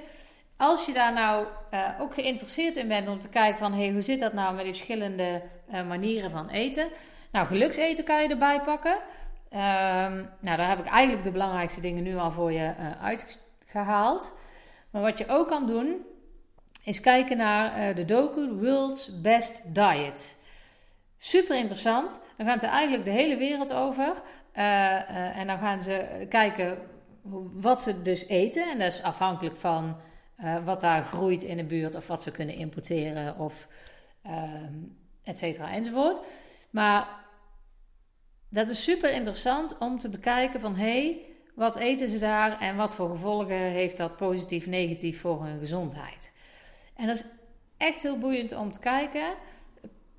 Als 0.61 0.87
je 0.87 0.93
daar 0.93 1.13
nou 1.13 1.47
uh, 1.75 1.89
ook 2.01 2.15
geïnteresseerd 2.15 2.77
in 2.77 2.89
bent 2.89 3.09
om 3.09 3.19
te 3.19 3.29
kijken 3.29 3.59
van 3.59 3.73
hey, 3.73 3.91
hoe 3.91 4.01
zit 4.01 4.21
dat 4.21 4.33
nou 4.33 4.55
met 4.55 4.65
die 4.65 4.75
verschillende 4.75 5.43
uh, 5.73 5.87
manieren 5.87 6.31
van 6.31 6.49
eten. 6.49 6.89
Nou, 7.33 7.47
gelukseten 7.47 8.05
kan 8.05 8.23
je 8.23 8.29
erbij 8.29 8.61
pakken. 8.61 8.93
Um, 8.93 10.29
nou, 10.41 10.57
daar 10.57 10.69
heb 10.69 10.79
ik 10.79 10.87
eigenlijk 10.87 11.25
de 11.25 11.31
belangrijkste 11.31 11.81
dingen 11.81 12.03
nu 12.03 12.17
al 12.17 12.31
voor 12.31 12.53
je 12.53 12.73
uh, 12.81 13.05
uitgehaald. 13.05 14.39
Maar 14.91 15.03
wat 15.03 15.19
je 15.19 15.29
ook 15.29 15.49
kan 15.49 15.67
doen, 15.67 16.07
is 16.85 17.01
kijken 17.01 17.37
naar 17.37 17.95
de 17.95 18.05
docu 18.05 18.49
World's 18.53 19.21
Best 19.21 19.75
Diet. 19.75 20.39
Super 21.19 21.57
interessant. 21.57 22.21
Dan 22.37 22.47
gaan 22.47 22.61
ze 22.61 22.67
eigenlijk 22.67 23.05
de 23.05 23.11
hele 23.11 23.37
wereld 23.37 23.73
over. 23.73 24.23
en 24.53 25.47
dan 25.47 25.59
gaan 25.59 25.81
ze 25.81 26.27
kijken 26.29 26.79
wat 27.53 27.83
ze 27.83 28.03
dus 28.03 28.27
eten. 28.27 28.71
En 28.71 28.79
dat 28.79 28.93
is 28.93 29.03
afhankelijk 29.03 29.57
van 29.57 29.97
uh, 30.43 30.65
wat 30.65 30.81
daar 30.81 31.03
groeit 31.03 31.45
in 31.45 31.57
de 31.57 31.65
buurt 31.65 31.95
of 31.95 32.07
wat 32.07 32.23
ze 32.23 32.31
kunnen 32.31 32.55
importeren 32.55 33.39
of 33.39 33.69
um, 34.27 34.97
et 35.25 35.39
cetera 35.39 35.73
enzovoort. 35.73 36.21
Maar 36.71 37.09
dat 38.49 38.69
is 38.69 38.83
super 38.83 39.13
interessant 39.13 39.79
om 39.79 39.99
te 39.99 40.09
bekijken 40.09 40.61
van 40.61 40.77
hey, 40.77 41.25
wat 41.55 41.77
eten 41.77 42.09
ze 42.09 42.19
daar 42.19 42.61
en 42.61 42.77
wat 42.77 42.95
voor 42.95 43.09
gevolgen 43.09 43.57
heeft 43.57 43.97
dat 43.97 44.17
positief, 44.17 44.67
negatief 44.67 45.21
voor 45.21 45.45
hun 45.45 45.59
gezondheid. 45.59 46.37
En 46.97 47.07
dat 47.07 47.17
is 47.17 47.25
echt 47.77 48.03
heel 48.03 48.19
boeiend 48.19 48.57
om 48.57 48.73
te 48.73 48.81
kijken. 48.81 49.35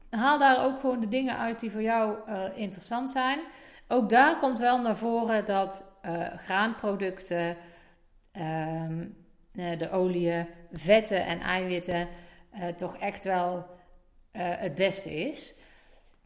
Haal 0.09 0.39
daar 0.39 0.65
ook 0.65 0.79
gewoon 0.79 0.99
de 0.99 1.07
dingen 1.07 1.37
uit 1.37 1.59
die 1.59 1.71
voor 1.71 1.81
jou 1.81 2.15
uh, 2.29 2.43
interessant 2.55 3.11
zijn. 3.11 3.39
Ook 3.87 4.09
daar 4.09 4.39
komt 4.39 4.59
wel 4.59 4.81
naar 4.81 4.97
voren 4.97 5.45
dat 5.45 5.85
uh, 6.05 6.27
graanproducten, 6.37 7.57
uh, 8.37 8.85
de 9.51 9.89
oliën, 9.91 10.47
vetten 10.71 11.25
en 11.25 11.39
eiwitten 11.39 12.07
uh, 12.53 12.67
toch 12.67 12.97
echt 12.97 13.23
wel 13.23 13.55
uh, 13.55 13.61
het 14.33 14.75
beste 14.75 15.13
is. 15.29 15.53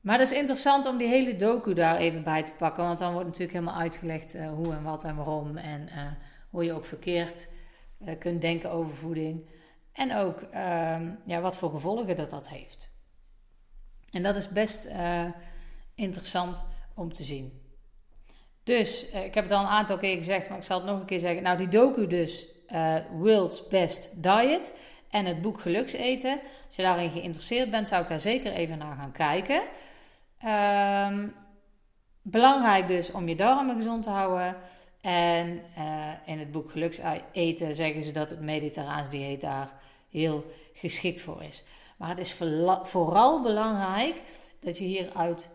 Maar 0.02 0.18
dat 0.18 0.32
is 0.32 0.38
interessant 0.38 0.86
om 0.86 0.98
die 0.98 1.08
hele 1.08 1.36
docu 1.36 1.74
daar 1.74 1.98
even 1.98 2.24
bij 2.24 2.44
te 2.44 2.52
pakken. 2.58 2.84
Want 2.84 3.00
dan 3.00 3.12
wordt 3.12 3.26
natuurlijk 3.26 3.54
helemaal 3.54 3.80
uitgelegd 3.80 4.38
hoe 4.38 4.74
en 4.74 4.84
wat 4.84 5.04
en 5.04 5.16
waarom. 5.16 5.58
En 5.58 5.90
hoe 6.50 6.64
je 6.64 6.74
ook 6.74 6.86
verkeerd 6.86 7.50
kunt 8.20 8.42
denken 8.42 8.72
over 8.72 8.96
voeding. 8.96 9.50
En 9.92 10.16
ook 10.16 10.42
ehm, 10.42 11.12
ja, 11.26 11.42
wat 11.42 11.58
voor 11.58 11.70
gevolgen 11.70 12.16
dat 12.16 12.30
dat 12.30 12.50
heeft. 12.50 12.90
En 14.12 14.24
dat 14.24 14.36
is 14.36 14.50
best 14.50 14.90
interessant 15.96 16.64
om 16.96 17.14
te 17.14 17.24
zien. 17.24 17.62
Dus 18.64 19.10
ik 19.10 19.34
heb 19.34 19.44
het 19.44 19.52
al 19.52 19.62
een 19.62 19.68
aantal 19.68 19.98
keer 19.98 20.18
gezegd, 20.18 20.50
maar 20.50 20.58
ik 20.58 20.64
zal 20.64 20.78
het 20.78 20.88
nog 20.88 21.00
een 21.00 21.06
keer 21.06 21.20
zeggen. 21.20 21.44
Nou, 21.44 21.58
die 21.58 21.68
docu 21.68 22.08
dus, 22.08 22.55
World's 23.12 23.68
Best 23.68 24.24
Diet 24.24 24.78
en 25.10 25.26
het 25.26 25.42
boek 25.42 25.60
Gelukseten. 25.60 26.40
Als 26.68 26.76
je 26.76 26.82
daarin 26.82 27.10
geïnteresseerd 27.10 27.72
bent, 27.72 27.88
zou 27.88 28.02
ik 28.02 28.08
daar 28.08 28.20
zeker 28.20 28.54
even 28.54 28.78
naar 28.78 28.96
gaan 28.96 29.12
kijken. 29.12 29.62
Um, 31.12 31.34
belangrijk 32.22 32.88
dus 32.88 33.12
om 33.12 33.28
je 33.28 33.36
darmen 33.36 33.76
gezond 33.76 34.04
te 34.04 34.10
houden. 34.10 34.56
En 35.02 35.62
uh, 35.78 36.12
in 36.26 36.40
het 36.40 36.52
boek 36.52 36.72
Gelukseten 36.72 37.76
zeggen 37.76 38.04
ze 38.04 38.12
dat 38.12 38.30
het 38.30 38.42
mediterraans 38.42 39.10
dieet 39.10 39.42
daar 39.42 39.74
heel 40.10 40.46
geschikt 40.74 41.22
voor 41.22 41.44
is. 41.44 41.64
Maar 41.98 42.10
het 42.10 42.20
is 42.20 42.38
vooral 42.84 43.42
belangrijk 43.42 44.16
dat 44.60 44.78
je 44.78 44.84
hieruit 44.84 45.50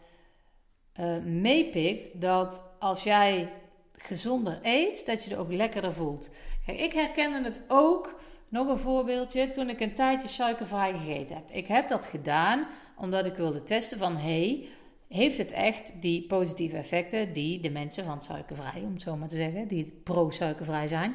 uh, 1.00 1.16
meepikt 1.22 2.20
dat 2.20 2.74
als 2.78 3.02
jij 3.02 3.48
gezonder 3.96 4.58
eet, 4.62 5.06
dat 5.06 5.24
je 5.24 5.30
er 5.30 5.40
ook 5.40 5.52
lekkerder 5.52 5.94
voelt. 5.94 6.34
Ik 6.66 6.92
herkende 6.92 7.42
het 7.42 7.64
ook, 7.68 8.20
nog 8.48 8.68
een 8.68 8.78
voorbeeldje, 8.78 9.50
toen 9.50 9.68
ik 9.68 9.80
een 9.80 9.94
tijdje 9.94 10.28
suikervrij 10.28 10.92
gegeten 10.92 11.34
heb. 11.34 11.50
Ik 11.50 11.66
heb 11.66 11.88
dat 11.88 12.06
gedaan 12.06 12.66
omdat 12.96 13.24
ik 13.24 13.34
wilde 13.34 13.62
testen 13.62 13.98
van, 13.98 14.16
hey, 14.16 14.68
heeft 15.08 15.38
het 15.38 15.52
echt 15.52 16.02
die 16.02 16.26
positieve 16.26 16.76
effecten 16.76 17.32
die 17.32 17.60
de 17.60 17.70
mensen 17.70 18.04
van 18.04 18.22
suikervrij, 18.22 18.82
om 18.82 18.92
het 18.92 19.02
zo 19.02 19.16
maar 19.16 19.28
te 19.28 19.36
zeggen, 19.36 19.68
die 19.68 20.00
pro-suikervrij 20.04 20.88
zijn, 20.88 21.14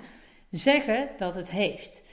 zeggen 0.52 1.10
dat 1.18 1.36
het 1.36 1.50
heeft. 1.50 2.04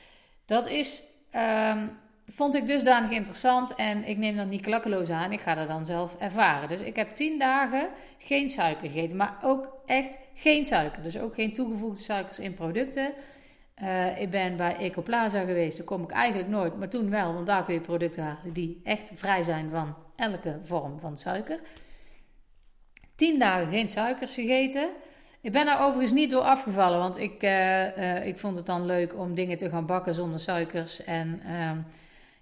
Dat 0.45 0.69
is, 0.69 1.03
um, 1.35 1.91
vond 2.35 2.55
ik 2.55 2.67
dusdanig 2.67 3.11
interessant 3.11 3.75
en 3.75 4.05
ik 4.05 4.19
neem 4.19 4.37
dat 4.37 4.47
niet 4.47 4.63
klakkeloos 4.63 5.11
aan. 5.11 5.33
Ik 5.33 5.41
ga 5.41 5.55
dat 5.55 5.69
dan 5.69 5.87
zelf 5.87 6.17
ervaren. 6.19 6.69
Dus 6.69 6.81
ik 6.81 6.97
heb 6.97 7.15
tien 7.15 7.39
dagen 7.39 7.89
geen 8.19 8.51
suiker 8.51 8.91
gegeten, 8.91 9.17
maar 9.17 9.39
ook 9.43 9.69
echt 9.87 10.19
geen 10.35 10.67
suiker. 10.67 11.03
Dus 11.03 11.19
ook 11.19 11.35
geen 11.35 11.53
toegevoegde 11.53 12.03
suikers 12.03 12.39
in 12.39 12.55
producten. 12.55 13.13
Uh, 13.83 14.21
ik 14.21 14.31
ben 14.31 14.57
bij 14.57 14.77
Ecoplaza 14.77 15.45
geweest, 15.45 15.77
daar 15.77 15.87
kom 15.87 16.03
ik 16.03 16.11
eigenlijk 16.11 16.49
nooit, 16.49 16.79
maar 16.79 16.89
toen 16.89 17.11
wel, 17.11 17.35
want 17.35 17.47
daar 17.47 17.65
kun 17.65 17.75
je 17.75 17.81
producten 17.81 18.23
halen 18.23 18.53
die 18.53 18.81
echt 18.85 19.13
vrij 19.15 19.43
zijn 19.43 19.71
van 19.71 19.95
elke 20.17 20.59
vorm 20.63 20.99
van 20.99 21.19
suiker. 21.19 21.61
Tien 23.15 23.39
dagen 23.39 23.71
geen 23.71 23.89
suikers 23.89 24.35
gegeten. 24.35 24.89
Ik 25.41 25.53
ben 25.53 25.67
daar 25.67 25.85
overigens 25.85 26.13
niet 26.13 26.31
door 26.31 26.41
afgevallen, 26.41 26.99
want 26.99 27.19
ik, 27.19 27.43
uh, 27.43 27.97
uh, 27.97 28.27
ik 28.27 28.39
vond 28.39 28.57
het 28.57 28.67
dan 28.67 28.87
leuk 28.87 29.19
om 29.19 29.35
dingen 29.35 29.57
te 29.57 29.71
gaan 29.71 29.87
bakken 29.87 30.15
zonder 30.15 30.41
suikers. 30.41 31.05
En 31.05 31.41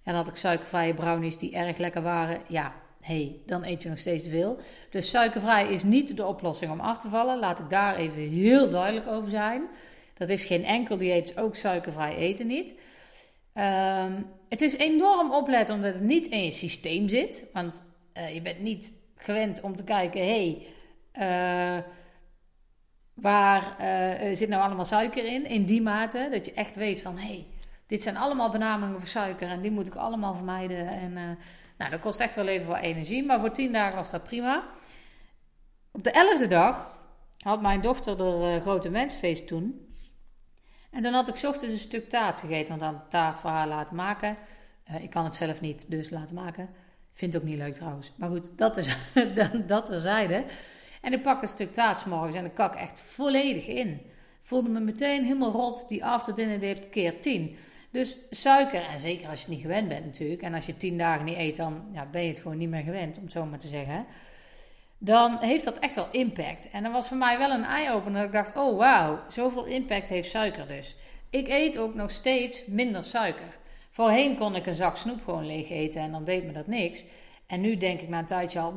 dan 0.04 0.14
had 0.14 0.28
ik 0.28 0.37
suikervrije 0.37 0.95
brownies 0.95 1.38
die 1.38 1.54
erg 1.54 1.76
lekker 1.76 2.02
waren. 2.02 2.40
Ja, 2.49 2.75
hey, 3.00 3.40
dan 3.47 3.64
eet 3.64 3.83
je 3.83 3.88
nog 3.88 3.99
steeds 3.99 4.25
te 4.25 4.30
veel. 4.30 4.59
Dus 4.90 5.11
suikervrij 5.11 5.73
is 5.73 5.83
niet 5.83 6.16
de 6.16 6.26
oplossing 6.26 6.73
om 6.73 6.80
af 6.80 6.99
te 6.99 7.09
vallen. 7.09 7.38
Laat 7.38 7.59
ik 7.59 7.71
daar 7.71 7.97
even 7.97 8.28
heel 8.28 8.71
duidelijk 8.71 9.07
over 9.07 9.30
zijn. 9.30 9.62
Dat 10.14 10.28
is 10.28 10.45
geen 10.45 10.64
enkel 10.64 10.97
dieet, 10.97 11.38
ook 11.38 11.54
suikervrij 11.54 12.14
eten 12.14 12.47
niet. 12.47 12.80
Um, 13.54 14.26
het 14.49 14.62
is 14.62 14.76
enorm 14.76 15.33
opletten 15.33 15.75
omdat 15.75 15.92
het 15.92 16.02
niet 16.02 16.26
in 16.26 16.45
je 16.45 16.50
systeem 16.50 17.09
zit. 17.09 17.49
Want 17.52 17.83
uh, 18.16 18.35
je 18.35 18.42
bent 18.42 18.61
niet 18.61 18.92
gewend 19.16 19.61
om 19.61 19.76
te 19.76 19.85
kijken, 19.85 20.21
hey, 20.21 20.66
uh, 21.14 21.85
waar 23.14 23.76
uh, 23.80 24.37
zit 24.37 24.49
nou 24.49 24.62
allemaal 24.62 24.85
suiker 24.85 25.25
in? 25.25 25.47
In 25.47 25.64
die 25.64 25.83
mate 25.83 26.28
dat 26.30 26.45
je 26.45 26.52
echt 26.52 26.76
weet 26.76 27.02
van, 27.02 27.19
hey, 27.19 27.47
dit 27.91 28.03
zijn 28.03 28.17
allemaal 28.17 28.51
benamingen 28.51 28.99
voor 28.99 29.09
suiker 29.09 29.49
en 29.49 29.61
die 29.61 29.71
moet 29.71 29.87
ik 29.87 29.95
allemaal 29.95 30.35
vermijden. 30.35 30.87
En 30.87 31.13
nou, 31.79 31.91
dat 31.91 32.01
kost 32.01 32.21
echt 32.21 32.35
wel 32.35 32.47
even 32.47 32.69
wat 32.69 32.81
energie, 32.81 33.25
maar 33.25 33.41
voor 33.41 33.53
tien 33.53 33.73
dagen 33.73 33.97
was 33.97 34.11
dat 34.11 34.23
prima. 34.23 34.65
Op 35.91 36.05
de 36.05 36.11
elfde 36.11 36.47
dag 36.47 36.99
had 37.39 37.61
mijn 37.61 37.81
dochter 37.81 38.21
er 38.21 38.61
grote 38.61 38.91
mensfeest 38.91 39.47
toen. 39.47 39.95
En 40.91 41.03
dan 41.03 41.13
had 41.13 41.29
ik 41.29 41.35
ochtends 41.35 41.75
een 41.75 41.79
stuk 41.79 42.09
taart 42.09 42.41
gegeten, 42.41 42.79
want 42.79 42.93
dan 42.93 43.09
taart 43.09 43.39
voor 43.39 43.50
haar 43.50 43.69
laten 43.69 43.97
maken. 43.97 44.37
Uh, 44.91 45.03
ik 45.03 45.11
kan 45.11 45.25
het 45.25 45.35
zelf 45.35 45.61
niet, 45.61 45.91
dus 45.91 46.11
laten 46.11 46.35
maken. 46.35 46.69
Vind 47.13 47.33
het 47.33 47.43
ook 47.43 47.49
niet 47.49 47.59
leuk 47.59 47.75
trouwens. 47.75 48.13
Maar 48.17 48.29
goed, 48.29 48.59
dat 48.59 48.76
is 48.76 48.97
dat. 49.67 49.91
En 51.00 51.13
ik 51.13 51.23
pak 51.23 51.43
een 51.43 51.49
stuk 51.49 51.73
taart 51.73 52.07
morgens 52.07 52.37
en 52.37 52.45
ik 52.45 52.55
kak 52.55 52.75
echt 52.75 53.00
volledig 53.00 53.67
in. 53.67 54.00
Voelde 54.43 54.69
me 54.69 54.81
meteen 54.81 55.25
helemaal 55.25 55.53
rot. 55.53 55.89
Die 55.89 56.05
after 56.05 56.35
dinner 56.35 56.61
dip 56.61 56.91
keer 56.91 57.21
10. 57.21 57.57
Dus 57.91 58.19
suiker, 58.31 58.87
en 58.87 58.99
zeker 58.99 59.29
als 59.29 59.39
je 59.39 59.45
het 59.45 59.55
niet 59.55 59.63
gewend 59.63 59.89
bent 59.89 60.05
natuurlijk. 60.05 60.43
En 60.43 60.55
als 60.55 60.67
je 60.67 60.76
tien 60.76 60.99
dagen 60.99 61.25
niet 61.25 61.37
eet, 61.37 61.57
dan 61.57 61.83
ja, 61.93 62.07
ben 62.07 62.23
je 62.23 62.29
het 62.29 62.41
gewoon 62.41 62.59
niet 62.59 62.69
meer 62.69 62.83
gewend, 62.83 63.17
om 63.17 63.23
het 63.23 63.33
zo 63.33 63.45
maar 63.45 63.59
te 63.59 63.69
zeggen 63.69 64.07
dan 65.03 65.37
heeft 65.41 65.65
dat 65.65 65.79
echt 65.79 65.95
wel 65.95 66.09
impact. 66.11 66.71
En 66.71 66.83
dat 66.83 66.93
was 66.93 67.09
voor 67.09 67.17
mij 67.17 67.39
wel 67.39 67.50
een 67.50 67.65
eye-opener. 67.65 68.19
Dat 68.19 68.26
ik 68.26 68.33
dacht, 68.33 68.57
oh 68.57 68.79
wauw, 68.79 69.19
zoveel 69.29 69.65
impact 69.65 70.09
heeft 70.09 70.31
suiker 70.31 70.69
dus. 70.69 70.97
Ik 71.31 71.49
eet 71.49 71.79
ook 71.79 71.95
nog 71.95 72.11
steeds 72.11 72.67
minder 72.67 73.05
suiker. 73.05 73.59
Voorheen 73.91 74.37
kon 74.37 74.55
ik 74.55 74.67
een 74.67 74.75
zak 74.75 74.97
snoep 74.97 75.25
gewoon 75.25 75.47
leeg 75.47 75.71
eten 75.71 76.00
en 76.00 76.13
dan 76.13 76.25
deed 76.25 76.45
me 76.45 76.53
dat 76.53 76.67
niks. 76.67 77.05
En 77.47 77.61
nu 77.61 77.76
denk 77.76 78.00
ik 78.00 78.09
na 78.09 78.19
een 78.19 78.26
tijdje 78.26 78.61
al, 78.61 78.75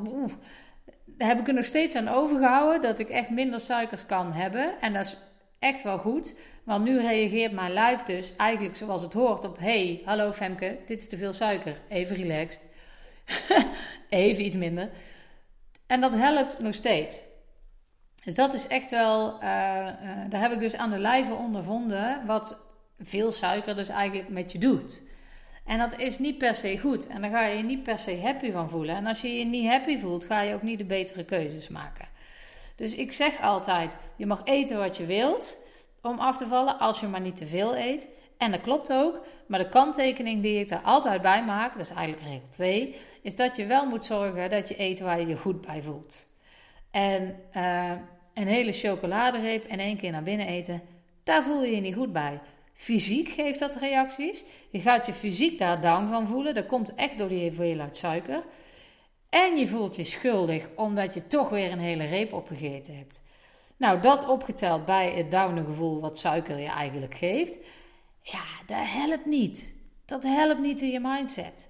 heb 1.18 1.40
ik 1.40 1.48
er 1.48 1.54
nog 1.54 1.64
steeds 1.64 1.94
aan 1.94 2.08
overgehouden 2.08 2.82
dat 2.82 2.98
ik 2.98 3.08
echt 3.08 3.30
minder 3.30 3.60
suikers 3.60 4.06
kan 4.06 4.32
hebben. 4.32 4.80
En 4.80 4.92
dat 4.92 5.06
is 5.06 5.16
echt 5.58 5.82
wel 5.82 5.98
goed. 5.98 6.34
Want 6.64 6.84
nu 6.84 7.00
reageert 7.00 7.52
mijn 7.52 7.72
lijf 7.72 8.02
dus 8.02 8.36
eigenlijk 8.36 8.76
zoals 8.76 9.02
het 9.02 9.12
hoort 9.12 9.44
op... 9.44 9.58
hey, 9.58 10.02
hallo 10.04 10.32
Femke, 10.32 10.78
dit 10.86 11.00
is 11.00 11.08
te 11.08 11.16
veel 11.16 11.32
suiker. 11.32 11.80
Even 11.88 12.16
relaxed. 12.16 12.60
Even 14.08 14.44
iets 14.44 14.56
minder. 14.56 14.90
En 15.86 16.00
dat 16.00 16.12
helpt 16.12 16.58
nog 16.58 16.74
steeds. 16.74 17.20
Dus 18.24 18.34
dat 18.34 18.54
is 18.54 18.66
echt 18.66 18.90
wel, 18.90 19.34
uh, 19.34 19.40
uh, 19.42 20.10
daar 20.28 20.40
heb 20.40 20.52
ik 20.52 20.58
dus 20.58 20.76
aan 20.76 20.90
de 20.90 20.98
lijve 20.98 21.34
ondervonden 21.34 22.26
wat 22.26 22.66
veel 23.00 23.32
suiker 23.32 23.76
dus 23.76 23.88
eigenlijk 23.88 24.28
met 24.28 24.52
je 24.52 24.58
doet. 24.58 25.02
En 25.64 25.78
dat 25.78 25.98
is 25.98 26.18
niet 26.18 26.38
per 26.38 26.54
se 26.54 26.78
goed. 26.78 27.06
En 27.06 27.20
dan 27.20 27.30
ga 27.30 27.46
je 27.46 27.56
je 27.56 27.62
niet 27.62 27.82
per 27.82 27.98
se 27.98 28.20
happy 28.22 28.52
van 28.52 28.70
voelen. 28.70 28.96
En 28.96 29.06
als 29.06 29.20
je 29.20 29.38
je 29.38 29.44
niet 29.44 29.68
happy 29.68 29.98
voelt, 29.98 30.24
ga 30.24 30.40
je 30.40 30.54
ook 30.54 30.62
niet 30.62 30.78
de 30.78 30.84
betere 30.84 31.24
keuzes 31.24 31.68
maken. 31.68 32.08
Dus 32.76 32.94
ik 32.94 33.12
zeg 33.12 33.40
altijd: 33.40 33.96
je 34.16 34.26
mag 34.26 34.40
eten 34.44 34.78
wat 34.78 34.96
je 34.96 35.06
wilt 35.06 35.63
om 36.04 36.18
af 36.18 36.36
te 36.36 36.46
vallen, 36.46 36.78
als 36.78 37.00
je 37.00 37.06
maar 37.06 37.20
niet 37.20 37.36
te 37.36 37.46
veel 37.46 37.76
eet. 37.76 38.08
En 38.38 38.50
dat 38.50 38.60
klopt 38.60 38.92
ook. 38.92 39.24
Maar 39.46 39.58
de 39.58 39.68
kanttekening 39.68 40.42
die 40.42 40.60
ik 40.60 40.68
daar 40.68 40.82
altijd 40.82 41.22
bij 41.22 41.44
maak, 41.44 41.72
dat 41.72 41.86
is 41.86 41.96
eigenlijk 41.96 42.26
regel 42.28 42.48
2, 42.50 42.96
is 43.22 43.36
dat 43.36 43.56
je 43.56 43.66
wel 43.66 43.86
moet 43.86 44.04
zorgen 44.04 44.50
dat 44.50 44.68
je 44.68 44.80
eet 44.80 45.00
waar 45.00 45.20
je 45.20 45.26
je 45.26 45.36
goed 45.36 45.60
bij 45.60 45.82
voelt. 45.82 46.26
En 46.90 47.36
uh, 47.56 47.90
een 48.34 48.46
hele 48.46 48.72
chocoladereep 48.72 49.64
en 49.64 49.78
één 49.78 49.96
keer 49.96 50.10
naar 50.10 50.22
binnen 50.22 50.46
eten, 50.46 50.82
daar 51.22 51.42
voel 51.42 51.64
je 51.64 51.74
je 51.74 51.80
niet 51.80 51.94
goed 51.94 52.12
bij. 52.12 52.40
Fysiek 52.72 53.28
geeft 53.28 53.58
dat 53.58 53.76
reacties. 53.76 54.44
Je 54.70 54.80
gaat 54.80 55.06
je 55.06 55.12
fysiek 55.12 55.58
daar 55.58 55.80
down 55.80 56.08
van 56.08 56.28
voelen. 56.28 56.54
Dat 56.54 56.66
komt 56.66 56.94
echt 56.94 57.18
door 57.18 57.28
die 57.28 57.48
hoeveelheid 57.48 57.96
suiker. 57.96 58.42
En 59.28 59.56
je 59.56 59.68
voelt 59.68 59.96
je 59.96 60.04
schuldig 60.04 60.68
omdat 60.76 61.14
je 61.14 61.26
toch 61.26 61.48
weer 61.48 61.72
een 61.72 61.78
hele 61.78 62.04
reep 62.04 62.32
opgegeten 62.32 62.96
hebt. 62.96 63.23
Nou, 63.76 64.00
dat 64.00 64.28
opgeteld 64.28 64.84
bij 64.84 65.10
het 65.10 65.30
downe 65.30 65.64
gevoel 65.64 66.00
wat 66.00 66.18
suiker 66.18 66.58
je 66.58 66.68
eigenlijk 66.68 67.14
geeft. 67.14 67.58
Ja, 68.22 68.44
dat 68.66 68.86
helpt 68.86 69.26
niet. 69.26 69.76
Dat 70.04 70.22
helpt 70.22 70.60
niet 70.60 70.82
in 70.82 70.90
je 70.90 71.00
mindset. 71.00 71.68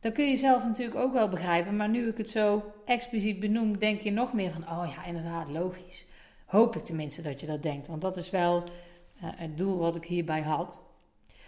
Dat 0.00 0.12
kun 0.12 0.28
je 0.28 0.36
zelf 0.36 0.64
natuurlijk 0.64 0.98
ook 0.98 1.12
wel 1.12 1.28
begrijpen, 1.28 1.76
maar 1.76 1.88
nu 1.88 2.08
ik 2.08 2.16
het 2.16 2.28
zo 2.28 2.62
expliciet 2.84 3.40
benoem, 3.40 3.78
denk 3.78 4.00
je 4.00 4.10
nog 4.10 4.32
meer 4.32 4.50
van: 4.50 4.62
oh 4.62 4.92
ja, 4.96 5.04
inderdaad, 5.04 5.48
logisch. 5.48 6.06
Hoop 6.46 6.76
ik 6.76 6.84
tenminste 6.84 7.22
dat 7.22 7.40
je 7.40 7.46
dat 7.46 7.62
denkt, 7.62 7.86
want 7.86 8.00
dat 8.00 8.16
is 8.16 8.30
wel 8.30 8.56
uh, 8.56 8.62
het 9.36 9.58
doel 9.58 9.78
wat 9.78 9.96
ik 9.96 10.04
hierbij 10.04 10.40
had. 10.40 10.90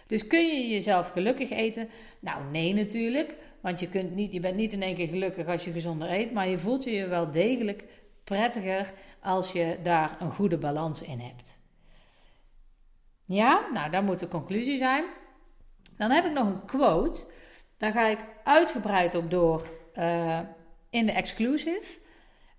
Dus 0.07 0.27
kun 0.27 0.47
je 0.47 0.67
jezelf 0.67 1.09
gelukkig 1.09 1.49
eten? 1.49 1.89
Nou, 2.19 2.43
nee, 2.51 2.73
natuurlijk. 2.73 3.35
Want 3.61 3.79
je, 3.79 3.89
kunt 3.89 4.15
niet, 4.15 4.31
je 4.31 4.39
bent 4.39 4.55
niet 4.55 4.73
in 4.73 4.81
één 4.81 4.95
keer 4.95 5.07
gelukkig 5.07 5.47
als 5.47 5.63
je 5.63 5.71
gezonder 5.71 6.11
eet, 6.11 6.31
maar 6.31 6.47
je 6.47 6.59
voelt 6.59 6.83
je 6.83 7.07
wel 7.07 7.31
degelijk 7.31 7.83
prettiger 8.25 8.93
als 9.21 9.51
je 9.51 9.79
daar 9.83 10.15
een 10.19 10.31
goede 10.31 10.57
balans 10.57 11.01
in 11.01 11.19
hebt. 11.19 11.59
Ja, 13.25 13.67
nou, 13.73 13.91
dat 13.91 14.03
moet 14.03 14.19
de 14.19 14.27
conclusie 14.27 14.77
zijn. 14.77 15.03
Dan 15.97 16.11
heb 16.11 16.25
ik 16.25 16.33
nog 16.33 16.47
een 16.47 16.65
quote. 16.65 17.25
Daar 17.77 17.91
ga 17.91 18.07
ik 18.07 18.19
uitgebreid 18.43 19.15
op 19.15 19.31
door 19.31 19.69
uh, 19.93 20.39
in 20.89 21.05
de 21.05 21.11
exclusive. 21.11 21.99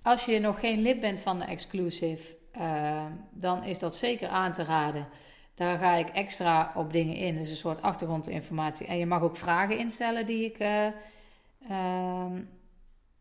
Als 0.02 0.24
je 0.24 0.38
nog 0.38 0.61
geen 0.61 0.83
lid 0.83 1.00
bent 1.00 1.20
van 1.20 1.38
de 1.38 1.44
exclusive, 1.44 2.37
uh, 2.59 3.05
dan 3.31 3.64
is 3.64 3.79
dat 3.79 3.96
zeker 3.96 4.29
aan 4.29 4.52
te 4.52 4.64
raden. 4.64 5.09
Daar 5.55 5.79
ga 5.79 5.94
ik 5.94 6.09
extra 6.09 6.72
op 6.74 6.92
dingen 6.92 7.16
in. 7.16 7.37
Dus 7.37 7.48
een 7.48 7.57
soort 7.57 7.83
achtergrondinformatie. 7.83 8.87
En 8.87 8.98
je 8.98 9.07
mag 9.07 9.22
ook 9.22 9.37
vragen 9.37 9.79
instellen 9.79 10.26
die 10.26 10.44
ik. 10.44 10.59
Uh, 10.61 10.87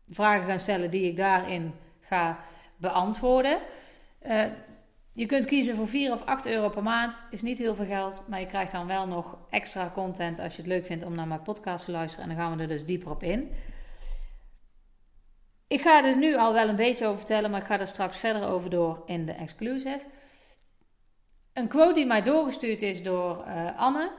vragen 0.08 0.46
gaan 0.46 0.60
stellen 0.60 0.90
die 0.90 1.08
ik 1.08 1.16
daarin 1.16 1.74
ga 2.08 2.38
beantwoorden. 2.76 3.58
Je 5.12 5.26
kunt 5.26 5.44
kiezen 5.44 5.76
voor 5.76 5.88
4 5.88 6.12
of 6.12 6.22
8 6.22 6.46
euro 6.46 6.68
per 6.68 6.82
maand. 6.82 7.18
Is 7.30 7.42
niet 7.42 7.58
heel 7.58 7.74
veel 7.74 7.86
geld, 7.86 8.24
maar 8.28 8.40
je 8.40 8.46
krijgt 8.46 8.72
dan 8.72 8.86
wel 8.86 9.06
nog 9.06 9.38
extra 9.50 9.90
content 9.94 10.38
als 10.38 10.56
je 10.56 10.62
het 10.62 10.70
leuk 10.70 10.86
vindt 10.86 11.04
om 11.04 11.14
naar 11.14 11.26
mijn 11.26 11.42
podcast 11.42 11.84
te 11.84 11.90
luisteren. 11.90 12.30
En 12.30 12.36
dan 12.36 12.44
gaan 12.44 12.56
we 12.56 12.62
er 12.62 12.68
dus 12.68 12.84
dieper 12.84 13.10
op 13.10 13.22
in. 13.22 13.50
Ik 15.66 15.80
ga 15.80 15.96
er 15.96 16.02
dus 16.02 16.16
nu 16.16 16.36
al 16.36 16.52
wel 16.52 16.68
een 16.68 16.76
beetje 16.76 17.06
over 17.06 17.18
vertellen, 17.18 17.50
maar 17.50 17.60
ik 17.60 17.66
ga 17.66 17.80
er 17.80 17.88
straks 17.88 18.16
verder 18.16 18.48
over 18.48 18.70
door 18.70 19.02
in 19.06 19.26
de 19.26 19.32
exclusive. 19.32 20.00
Een 21.52 21.68
quote 21.68 21.94
die 21.94 22.06
mij 22.06 22.22
doorgestuurd 22.22 22.82
is 22.82 23.02
door 23.02 23.44
uh, 23.46 23.78
Anne, 23.78 24.12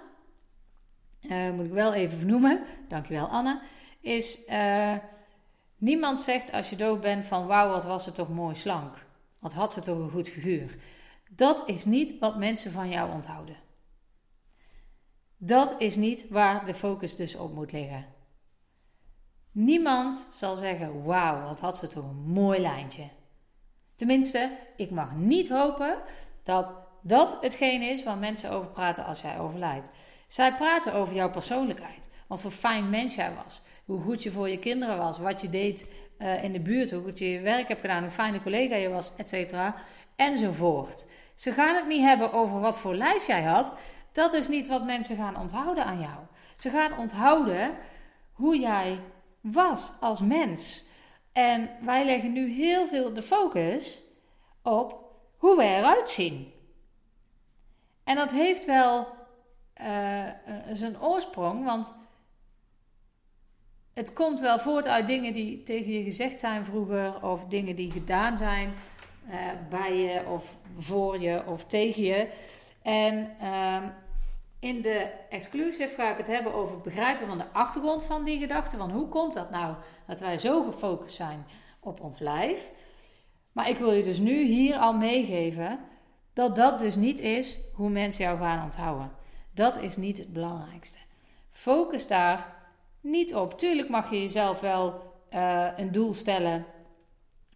uh, 1.22 1.52
moet 1.52 1.66
ik 1.66 1.72
wel 1.72 1.94
even 1.94 2.18
vernoemen, 2.18 2.64
dankjewel 2.88 3.28
Anne, 3.28 3.62
is 4.02 4.46
niemand 5.78 6.22
zegt 6.22 6.52
als 6.52 6.70
je 6.70 6.76
dood 6.76 7.02
bent 7.02 7.26
van 7.26 7.48
wauw 7.48 7.70
wat 7.70 7.86
was 7.86 8.04
ze 8.04 8.12
toch 8.12 8.30
mooi 8.30 8.56
slank, 8.56 9.06
wat 9.40 9.54
had 9.54 9.74
ze 9.74 9.82
toch 9.82 9.98
een 9.98 10.12
goed 10.12 10.30
figuur. 10.30 10.78
Dat 11.30 11.64
is 11.66 11.86
niet 11.86 12.20
wat 12.20 12.38
mensen 12.38 12.72
van 12.72 12.90
jou 12.90 13.12
onthouden. 13.12 13.56
Dat 15.38 15.76
is 15.78 15.96
niet 15.96 16.30
waar 16.30 16.66
de 16.66 16.74
focus 16.74 17.16
dus 17.16 17.36
op 17.36 17.54
moet 17.54 17.72
liggen. 17.72 18.06
Niemand 19.52 20.28
zal 20.32 20.56
zeggen: 20.56 21.04
Wauw, 21.04 21.44
wat 21.44 21.60
had 21.60 21.78
ze 21.78 21.88
toch 21.88 22.04
een 22.04 22.32
mooi 22.32 22.60
lijntje. 22.60 23.10
Tenminste, 23.96 24.58
ik 24.76 24.92
mag 24.92 25.16
niet 25.16 25.50
hopen 25.50 25.98
dat 26.44 26.74
dat 27.02 27.38
hetgeen 27.42 27.82
is 27.82 28.04
waar 28.04 28.18
mensen 28.18 28.52
over 28.52 28.70
praten 28.70 29.06
als 29.06 29.22
jij 29.22 29.40
overlijdt. 29.40 29.92
Zij 30.28 30.56
praten 30.56 30.94
over 30.94 31.16
jouw 31.16 31.30
persoonlijkheid. 31.30 32.10
Wat 32.28 32.42
voor 32.42 32.52
fijn 32.52 32.90
mens 32.90 33.16
jij 33.16 33.36
was. 33.44 33.62
Hoe 33.88 34.02
goed 34.02 34.24
je 34.24 34.32
voor 34.32 34.50
je 34.50 34.60
kinderen 34.60 34.98
was. 34.98 35.20
Wat 35.20 35.42
je 35.42 35.50
deed 35.50 35.94
uh, 36.20 36.44
in 36.44 36.52
de 36.52 36.60
buurt. 36.60 36.92
Hoe 36.92 37.04
goed 37.04 37.20
je 37.20 37.32
je 37.32 37.40
werk 37.40 37.68
hebt 37.68 37.82
gedaan. 37.82 38.02
Hoe 38.02 38.12
fijne 38.12 38.42
collega 38.42 38.76
je 38.76 38.90
was, 38.90 39.12
et 39.18 39.28
cetera. 39.28 39.76
Enzovoort. 40.16 41.08
Ze 41.36 41.52
gaan 41.52 41.76
het 41.76 41.88
niet 41.88 42.04
hebben 42.04 42.34
over 42.34 42.60
wat 42.60 42.80
voor 42.80 42.96
lijf 42.96 43.28
jij 43.28 43.44
had. 43.44 43.74
Dat 44.12 44.34
is 44.34 44.48
niet 44.48 44.68
wat 44.68 44.86
mensen 44.86 45.16
gaan 45.16 45.38
onthouden 45.38 45.86
aan 45.86 46.00
jou. 46.00 46.20
Ze 46.58 46.70
gaan 46.70 46.98
onthouden 46.98 47.78
hoe 48.32 48.60
jij 48.60 49.00
was 49.42 49.92
als 50.00 50.20
mens. 50.20 50.86
En 51.32 51.70
wij 51.82 52.06
leggen 52.06 52.34
nu 52.34 52.50
heel 52.50 52.88
veel 52.88 53.14
de 53.14 53.22
focus 53.22 54.02
op 54.62 55.06
hoe 55.38 55.58
we 55.58 55.64
eruit 55.64 56.10
zien. 56.10 56.54
En 58.04 58.16
dat 58.16 58.32
heeft 58.32 58.66
wel 58.66 59.08
uh, 59.82 60.24
zijn 60.72 61.02
oorsprong, 61.02 61.66
want 61.66 61.96
het 63.98 64.14
komt 64.14 64.40
wel 64.40 64.60
voort 64.60 64.88
uit 64.88 65.08
dingen 65.08 65.34
die 65.34 65.64
tegen 65.64 65.92
je 65.92 66.04
gezegd 66.04 66.40
zijn 66.40 66.66
vroeger, 66.66 67.24
of 67.24 67.46
dingen 67.46 67.76
die 67.76 67.92
gedaan 67.92 68.38
zijn 68.38 68.74
uh, 69.30 69.36
bij 69.70 69.98
je, 69.98 70.26
of 70.30 70.56
voor 70.78 71.20
je, 71.20 71.44
of 71.46 71.66
tegen 71.66 72.04
je. 72.04 72.28
En 72.82 73.36
ehm, 73.40 73.84
in 74.60 74.82
de 74.82 75.10
exclusive 75.30 75.96
ga 75.96 76.12
ik 76.12 76.18
het 76.18 76.28
hebben 76.28 76.54
over 76.54 76.74
het 76.74 76.84
begrijpen 76.84 77.28
van 77.28 77.38
de 77.38 77.52
achtergrond 77.52 78.04
van 78.04 78.24
die 78.24 78.40
gedachten. 78.40 78.78
Van 78.78 78.92
hoe 78.92 79.08
komt 79.08 79.34
dat 79.34 79.50
nou 79.50 79.76
dat 80.08 80.20
wij 80.20 80.38
zo 80.38 80.64
gefocust 80.64 81.16
zijn 81.16 81.46
op 81.80 82.02
ons 82.02 82.20
lijf? 82.20 82.72
Maar 83.52 83.70
ik 83.70 83.78
wil 83.78 83.92
je 83.92 84.04
dus 84.04 84.20
nu 84.20 84.44
hier 84.44 84.76
al 84.76 84.94
meegeven 84.94 85.80
dat 86.34 86.56
dat 86.56 86.80
dus 86.80 86.96
niet 86.96 87.20
is 87.20 87.60
hoe 87.74 87.90
mensen 87.90 88.24
jou 88.24 88.40
gaan 88.40 88.64
onthouden. 88.64 89.12
Dat 89.54 89.82
is 89.82 89.98
niet 89.98 90.18
het 90.18 90.34
belangrijkste. 90.34 90.98
Focus 91.50 92.08
daar 92.08 92.57
niet 93.10 93.36
op. 93.36 93.58
Tuurlijk 93.58 93.90
mag 93.90 94.10
je 94.10 94.22
jezelf 94.22 94.60
wel 94.60 95.14
uh, 95.34 95.68
een 95.76 95.92
doel 95.92 96.14
stellen 96.14 96.66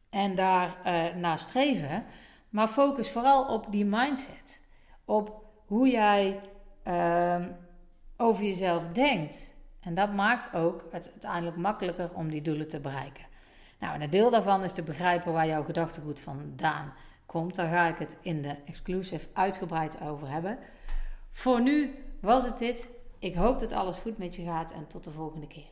en 0.10 0.36
daar 0.36 0.78
uh, 0.86 1.16
naar 1.16 1.40
streven. 1.40 2.06
Maar 2.50 2.68
focus 2.68 3.10
vooral 3.12 3.46
op 3.46 3.72
die 3.72 3.86
mindset. 3.86 4.66
Op 5.06 5.46
hoe 5.66 5.90
jij 5.90 6.40
uh, 6.88 7.46
over 8.18 8.44
jezelf 8.44 8.84
denkt. 8.94 9.54
En 9.82 9.94
dat 9.94 10.14
maakt 10.14 10.56
ook 10.56 10.86
het 10.92 11.10
uiteindelijk 11.12 11.58
makkelijker 11.58 12.10
om 12.14 12.30
die 12.30 12.42
doelen 12.42 12.68
te 12.68 12.80
bereiken. 12.80 13.26
Nou, 13.80 13.94
en 13.94 14.02
een 14.02 14.10
deel 14.10 14.30
daarvan 14.30 14.64
is 14.64 14.74
te 14.74 14.84
begrijpen 14.84 15.34
waar 15.34 15.48
jouw 15.48 15.64
gedachtegoed 15.64 16.20
vandaan 16.20 16.94
komt. 17.26 17.56
Daar 17.56 17.70
ga 17.70 17.88
ik 17.88 17.98
het 17.98 18.18
in 18.22 18.42
de 18.42 18.56
exclusive 18.66 19.28
uitgebreid 19.34 20.02
over 20.02 20.30
hebben. 20.30 20.58
Voor 21.30 21.62
nu 21.62 21.96
was 22.20 22.44
het 22.44 22.58
dit. 22.58 22.90
Ik 23.22 23.36
hoop 23.36 23.60
dat 23.60 23.72
alles 23.72 23.98
goed 23.98 24.18
met 24.18 24.36
je 24.36 24.44
gaat 24.44 24.72
en 24.72 24.88
tot 24.88 25.04
de 25.04 25.12
volgende 25.12 25.48
keer. 25.48 25.70